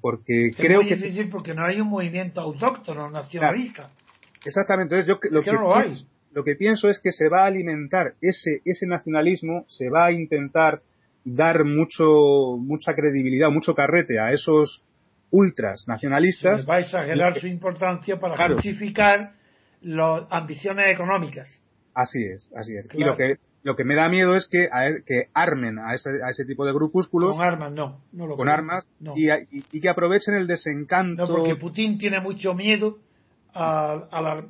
[0.00, 3.90] porque creo que difícil porque no hay un movimiento autóctono nacionalista.
[4.44, 5.50] Exactamente, entonces yo lo que,
[6.32, 10.12] lo que pienso es que se va a alimentar ese ese nacionalismo, se va a
[10.12, 10.80] intentar
[11.24, 14.82] dar mucho, mucha credibilidad, mucho carrete a esos
[15.30, 16.68] ultras nacionalistas.
[16.68, 19.32] va a exagerar su importancia para justificar
[19.82, 21.48] las ambiciones económicas.
[21.94, 22.88] Así es, así es.
[22.94, 24.68] Y lo que, lo que me da miedo es que,
[25.06, 27.36] que armen a ese, a ese tipo de grupúsculos.
[27.36, 28.00] Con armas, no.
[28.36, 28.88] con armas.
[29.16, 31.26] Y, y, que aprovechen el desencanto.
[31.26, 32.98] No, porque Putin tiene mucho miedo.
[33.52, 34.46] A, la,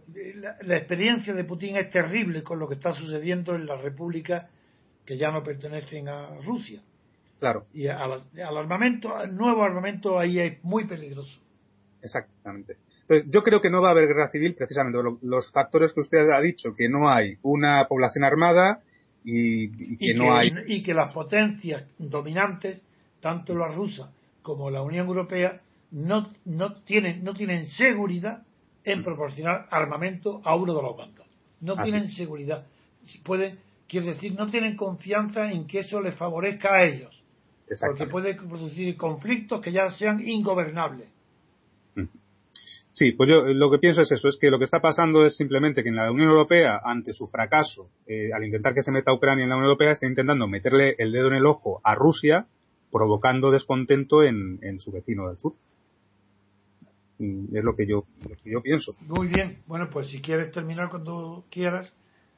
[0.61, 4.51] la, experiencia de Putin es terrible con lo que está sucediendo en la República
[5.11, 6.81] que ya no pertenecen a Rusia.
[7.41, 7.67] Claro.
[7.75, 8.23] Y al,
[8.57, 11.37] armamento, al nuevo armamento ahí es muy peligroso.
[12.01, 12.77] Exactamente.
[13.27, 16.41] yo creo que no va a haber guerra civil precisamente los factores que usted ha
[16.41, 18.83] dicho, que no hay una población armada
[19.25, 20.53] y, que, no hay.
[20.69, 22.81] Y que las potencias dominantes,
[23.21, 28.45] tanto la rusa como la Unión Europea, no, no, tienen, no tienen seguridad
[28.85, 29.03] en mm.
[29.03, 31.27] proporcionar armamento a uno de los bandos.
[31.61, 32.65] No tienen seguridad.
[33.25, 33.59] Pueden,
[33.91, 37.25] Quiere decir, no tienen confianza en que eso les favorezca a ellos.
[37.81, 41.09] Porque puede producir conflictos que ya sean ingobernables.
[42.93, 45.37] Sí, pues yo lo que pienso es eso, es que lo que está pasando es
[45.37, 49.13] simplemente que en la Unión Europea, ante su fracaso, eh, al intentar que se meta
[49.13, 52.47] Ucrania en la Unión Europea, está intentando meterle el dedo en el ojo a Rusia,
[52.93, 55.55] provocando descontento en, su vecino del sur.
[57.19, 58.93] es lo que yo, lo que yo pienso.
[59.09, 61.93] Muy bien, bueno, pues si quieres terminar cuando quieras.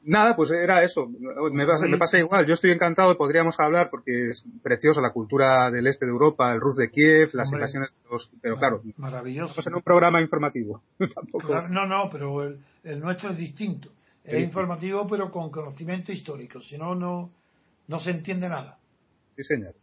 [0.05, 1.07] Nada, pues era eso.
[1.51, 2.45] Me pasa, me pasa, igual.
[2.45, 6.59] Yo estoy encantado, podríamos hablar porque es preciosa la cultura del este de Europa, el
[6.59, 8.29] Rus de Kiev, las invasiones de los.
[8.41, 9.61] Pero claro, maravilloso.
[9.65, 10.81] en un programa informativo.
[11.69, 13.89] no, no, pero el, nuestro es distinto.
[14.23, 16.61] Es informativo, pero con conocimiento histórico.
[16.61, 17.31] Si no, no,
[17.87, 18.77] no se entiende nada.
[19.35, 19.73] Sí, señor.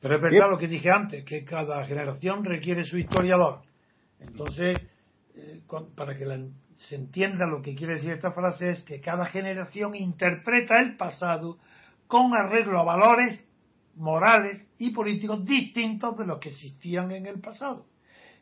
[0.00, 3.62] Pero es verdad lo que dije antes, que cada generación requiere su historiador.
[4.20, 4.78] Entonces,
[5.34, 5.60] eh,
[5.96, 6.38] para que la
[6.78, 11.58] se entienda lo que quiere decir esta frase es que cada generación interpreta el pasado
[12.06, 13.44] con arreglo a valores
[13.96, 17.86] morales y políticos distintos de los que existían en el pasado.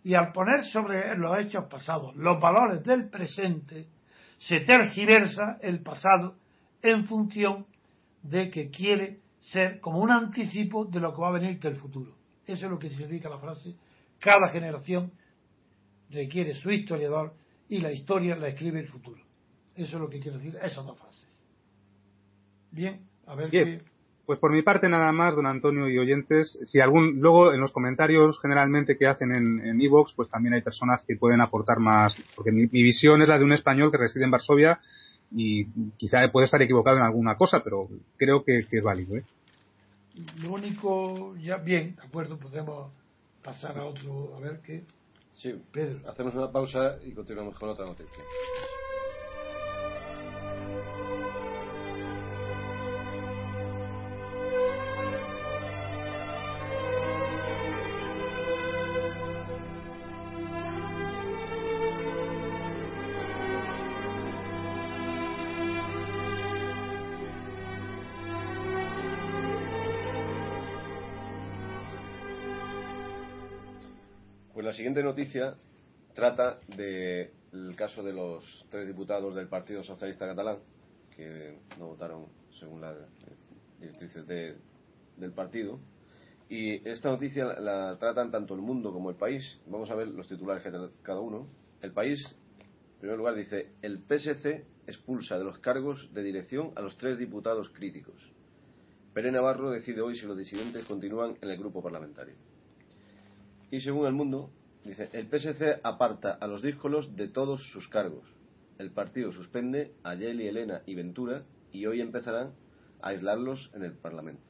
[0.05, 3.89] Y al poner sobre los hechos pasados los valores del presente,
[4.39, 6.37] se tergiversa el pasado
[6.83, 7.67] en función
[8.23, 12.15] de que quiere ser como un anticipo de lo que va a venir del futuro.
[12.47, 13.75] Eso es lo que significa la frase.
[14.21, 15.11] Cada generación
[16.11, 17.35] requiere su historiador
[17.69, 19.21] y la historia la escribe el futuro.
[19.75, 21.27] Eso es lo que quiero decir esas dos frases.
[22.71, 23.81] Bien, a ver qué.
[24.27, 26.59] Pues por mi parte nada más, don Antonio y oyentes.
[26.65, 31.05] Si algún, luego en los comentarios generalmente que hacen en Evox, pues también hay personas
[31.07, 34.33] que pueden aportar más, porque mi, visión es la de un español que reside en
[34.33, 34.81] Varsovia
[35.31, 39.17] y quizá puede estar equivocado en alguna cosa, pero creo que, es válido.
[39.17, 39.25] ¿eh?
[40.43, 42.91] lo único, ya bien, de acuerdo, podemos
[43.45, 44.83] pasar a otro, a ver qué.
[45.37, 46.09] Sí, Pedro.
[46.09, 48.25] Hacemos una pausa y continuamos con otra noticia.
[74.97, 75.55] Siguiente noticia
[76.15, 80.57] trata del caso de los tres diputados del Partido Socialista Catalán
[81.15, 82.25] que no votaron
[82.59, 82.97] según las
[83.79, 85.79] directrices del partido.
[86.49, 89.61] Y esta noticia la, tratan tanto el mundo como el país.
[89.67, 90.73] Vamos a ver los titulares que
[91.03, 91.47] cada uno.
[91.83, 92.19] El país,
[92.59, 97.19] en primer lugar, dice: el PSC expulsa de los cargos de dirección a los tres
[97.19, 98.17] diputados críticos.
[99.13, 102.35] Pere Navarro decide hoy si los disidentes continúan en el grupo parlamentario.
[103.71, 104.51] Y según el mundo,
[104.87, 108.25] dice, el PSC aparta a los díscolos de todos sus cargos.
[108.79, 112.53] El partido suspende a Yeli, Elena y Ventura y hoy empezarán
[113.01, 114.43] a aislarlos en el Parlamento.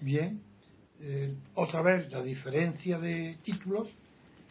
[0.00, 0.42] Bien,
[1.00, 3.88] eh, otra vez la diferencia de títulos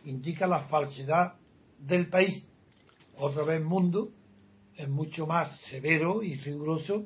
[0.06, 1.36] indica la falsedad
[1.80, 2.48] del país.
[3.18, 4.12] Otra vez Mundo
[4.76, 7.06] es mucho más severo y riguroso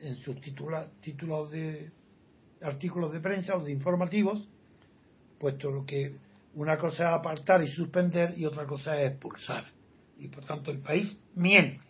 [0.00, 1.90] en sus títulos de
[2.60, 4.48] artículos de prensa o de informativos
[5.38, 6.16] puesto que
[6.54, 9.66] una cosa es apartar y suspender y otra cosa es expulsar.
[10.18, 11.80] Y por tanto el país miente.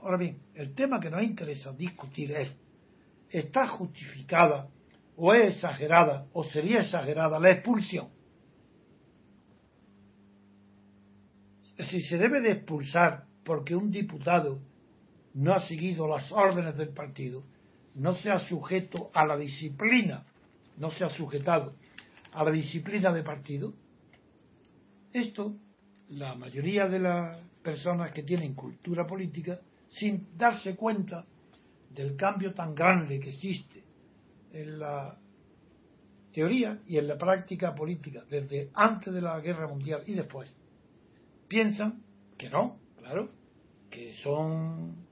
[0.00, 2.54] Ahora bien, el tema que nos interesa discutir es,
[3.30, 4.68] ¿está justificada
[5.16, 8.08] o es exagerada o sería exagerada la expulsión?
[11.90, 14.60] Si se debe de expulsar porque un diputado
[15.34, 17.44] no ha seguido las órdenes del partido,
[17.94, 20.24] no se ha sujeto a la disciplina,
[20.78, 21.74] no se ha sujetado
[22.36, 23.72] a la disciplina de partido.
[25.10, 25.56] Esto,
[26.10, 29.58] la mayoría de las personas que tienen cultura política,
[29.88, 31.24] sin darse cuenta
[31.88, 33.82] del cambio tan grande que existe
[34.52, 35.18] en la
[36.30, 40.54] teoría y en la práctica política desde antes de la guerra mundial y después,
[41.48, 42.02] piensan
[42.36, 43.30] que no, claro,
[43.88, 45.06] que son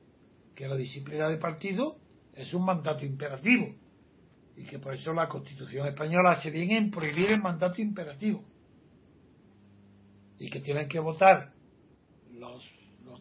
[0.54, 1.96] que la disciplina de partido
[2.34, 3.74] es un mandato imperativo
[4.56, 8.44] y que por eso la Constitución española hace bien en prohibir el mandato imperativo
[10.38, 11.52] y que tienen que votar
[12.32, 12.70] los,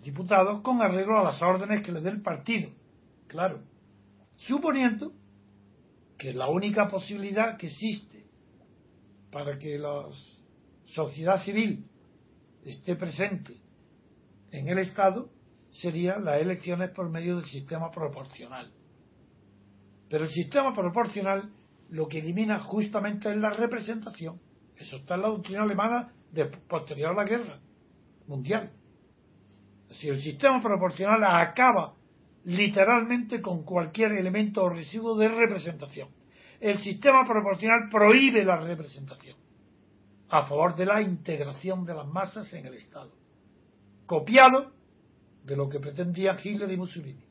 [0.03, 2.71] diputados con arreglo a las órdenes que les dé el partido,
[3.27, 3.61] claro,
[4.35, 5.13] suponiendo
[6.17, 8.25] que la única posibilidad que existe
[9.31, 10.07] para que la
[10.87, 11.85] sociedad civil
[12.65, 13.55] esté presente
[14.51, 15.29] en el Estado
[15.71, 18.71] sería las elecciones por medio del sistema proporcional
[20.09, 21.51] pero el sistema proporcional
[21.89, 24.39] lo que elimina justamente es la representación.
[24.75, 27.59] Eso está en la doctrina alemana de posterior a la guerra
[28.27, 28.71] mundial.
[29.91, 31.93] Si el sistema proporcional acaba
[32.45, 36.09] literalmente con cualquier elemento o residuo de representación.
[36.59, 39.37] El sistema proporcional prohíbe la representación
[40.29, 43.11] a favor de la integración de las masas en el Estado,
[44.05, 44.71] copiado
[45.43, 47.23] de lo que pretendían Hitler y Mussolini.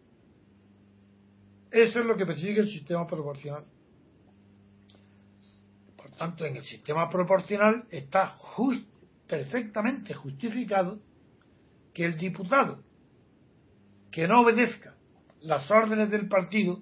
[1.72, 3.64] Eso es lo que persigue el sistema proporcional.
[5.96, 8.36] Por tanto, en el sistema proporcional está
[9.26, 11.00] perfectamente justificado
[11.94, 12.82] que el diputado
[14.10, 14.94] que no obedezca
[15.40, 16.80] las órdenes del partido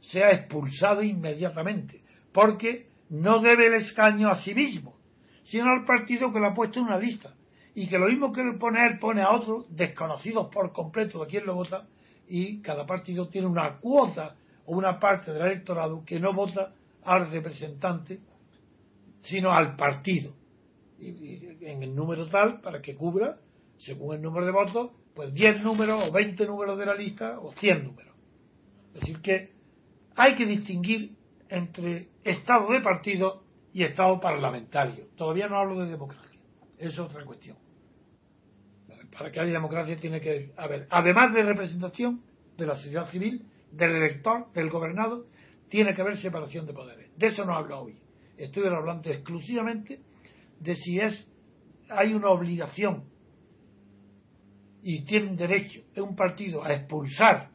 [0.00, 4.96] sea expulsado inmediatamente, porque no debe el escaño a sí mismo,
[5.44, 7.34] sino al partido que lo ha puesto en una lista,
[7.74, 11.24] y que lo mismo que le pone a él pone a otros desconocidos por completo
[11.24, 11.88] de quién lo vota,
[12.28, 16.74] y cada partido tiene una cuota o una parte del electorado que no vota
[17.04, 18.20] al representante,
[19.22, 20.34] sino al partido.
[21.00, 23.38] En el número tal para que cubra,
[23.78, 27.52] según el número de votos, pues 10 números o 20 números de la lista o
[27.52, 28.14] 100 números.
[28.94, 29.52] Es decir, que
[30.16, 31.16] hay que distinguir
[31.48, 35.06] entre Estado de partido y Estado parlamentario.
[35.16, 36.40] Todavía no hablo de democracia.
[36.76, 37.56] Es otra cuestión.
[39.18, 42.22] Para que haya democracia tiene que haber, además de representación,
[42.56, 45.26] de la sociedad civil, del elector, del gobernado,
[45.68, 47.10] tiene que haber separación de poderes.
[47.16, 47.98] De eso no hablo hoy.
[48.36, 50.00] Estoy hablando exclusivamente
[50.60, 51.26] de si es
[51.90, 53.04] hay una obligación
[54.82, 57.50] y tiene un derecho de un partido a expulsar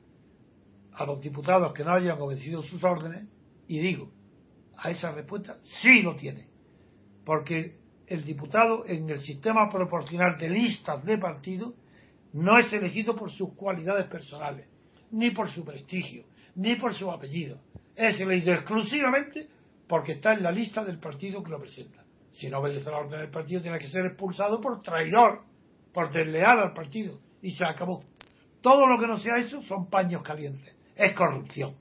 [0.91, 3.27] a los diputados que no hayan obedecido sus órdenes
[3.67, 4.11] y digo
[4.77, 6.47] a esa respuesta sí lo tiene
[7.25, 7.77] porque
[8.13, 11.73] el diputado en el sistema proporcional de listas de partido
[12.33, 14.67] no es elegido por sus cualidades personales
[15.11, 16.23] ni por su prestigio,
[16.55, 17.59] ni por su apellido.
[17.95, 19.47] es elegido exclusivamente
[19.87, 22.03] porque está en la lista del partido que lo presenta.
[22.31, 25.43] Si no obedece la orden del partido, tiene que ser expulsado por traidor,
[25.93, 27.19] por desleal al partido.
[27.43, 28.03] Y se acabó.
[28.61, 30.75] Todo lo que no sea eso son paños calientes.
[30.95, 31.75] Es corrupción.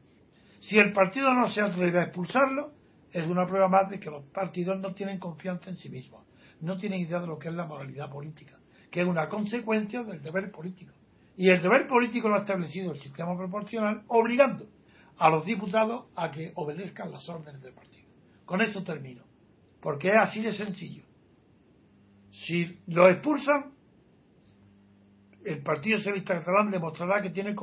[0.60, 2.72] Si el partido no se atreve a expulsarlo,
[3.12, 6.24] es una prueba más de que los partidos no tienen confianza en sí mismos.
[6.60, 8.58] No tienen idea de lo que es la moralidad política,
[8.90, 10.92] que es una consecuencia del deber político.
[11.36, 14.66] Y el deber político lo ha establecido el sistema proporcional, obligando
[15.18, 18.08] a los diputados a que obedezcan las órdenes del partido.
[18.44, 19.22] Con eso termino,
[19.80, 21.04] porque es así de sencillo.
[22.30, 23.72] Si lo expulsan,
[25.44, 27.54] el Partido Socialista Catalán demostrará que tiene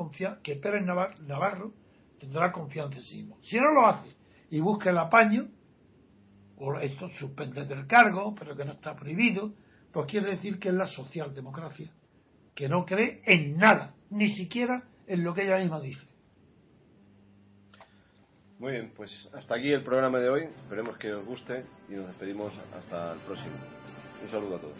[0.43, 1.74] que Pérez Navarro
[2.20, 3.38] tendrá confianza en sí mismo.
[3.41, 4.18] Si no lo hace
[4.50, 5.47] y busca el apaño,
[6.58, 9.54] o esto suspende del cargo, pero que no está prohibido,
[9.91, 11.91] pues quiere decir que es la socialdemocracia,
[12.54, 16.10] que no cree en nada, ni siquiera en lo que ella misma dice.
[18.60, 20.43] Muy bien, pues hasta aquí el programa de hoy.
[20.43, 23.56] Esperemos que os guste y nos despedimos hasta el próximo.
[24.22, 24.76] Un saludo a todos.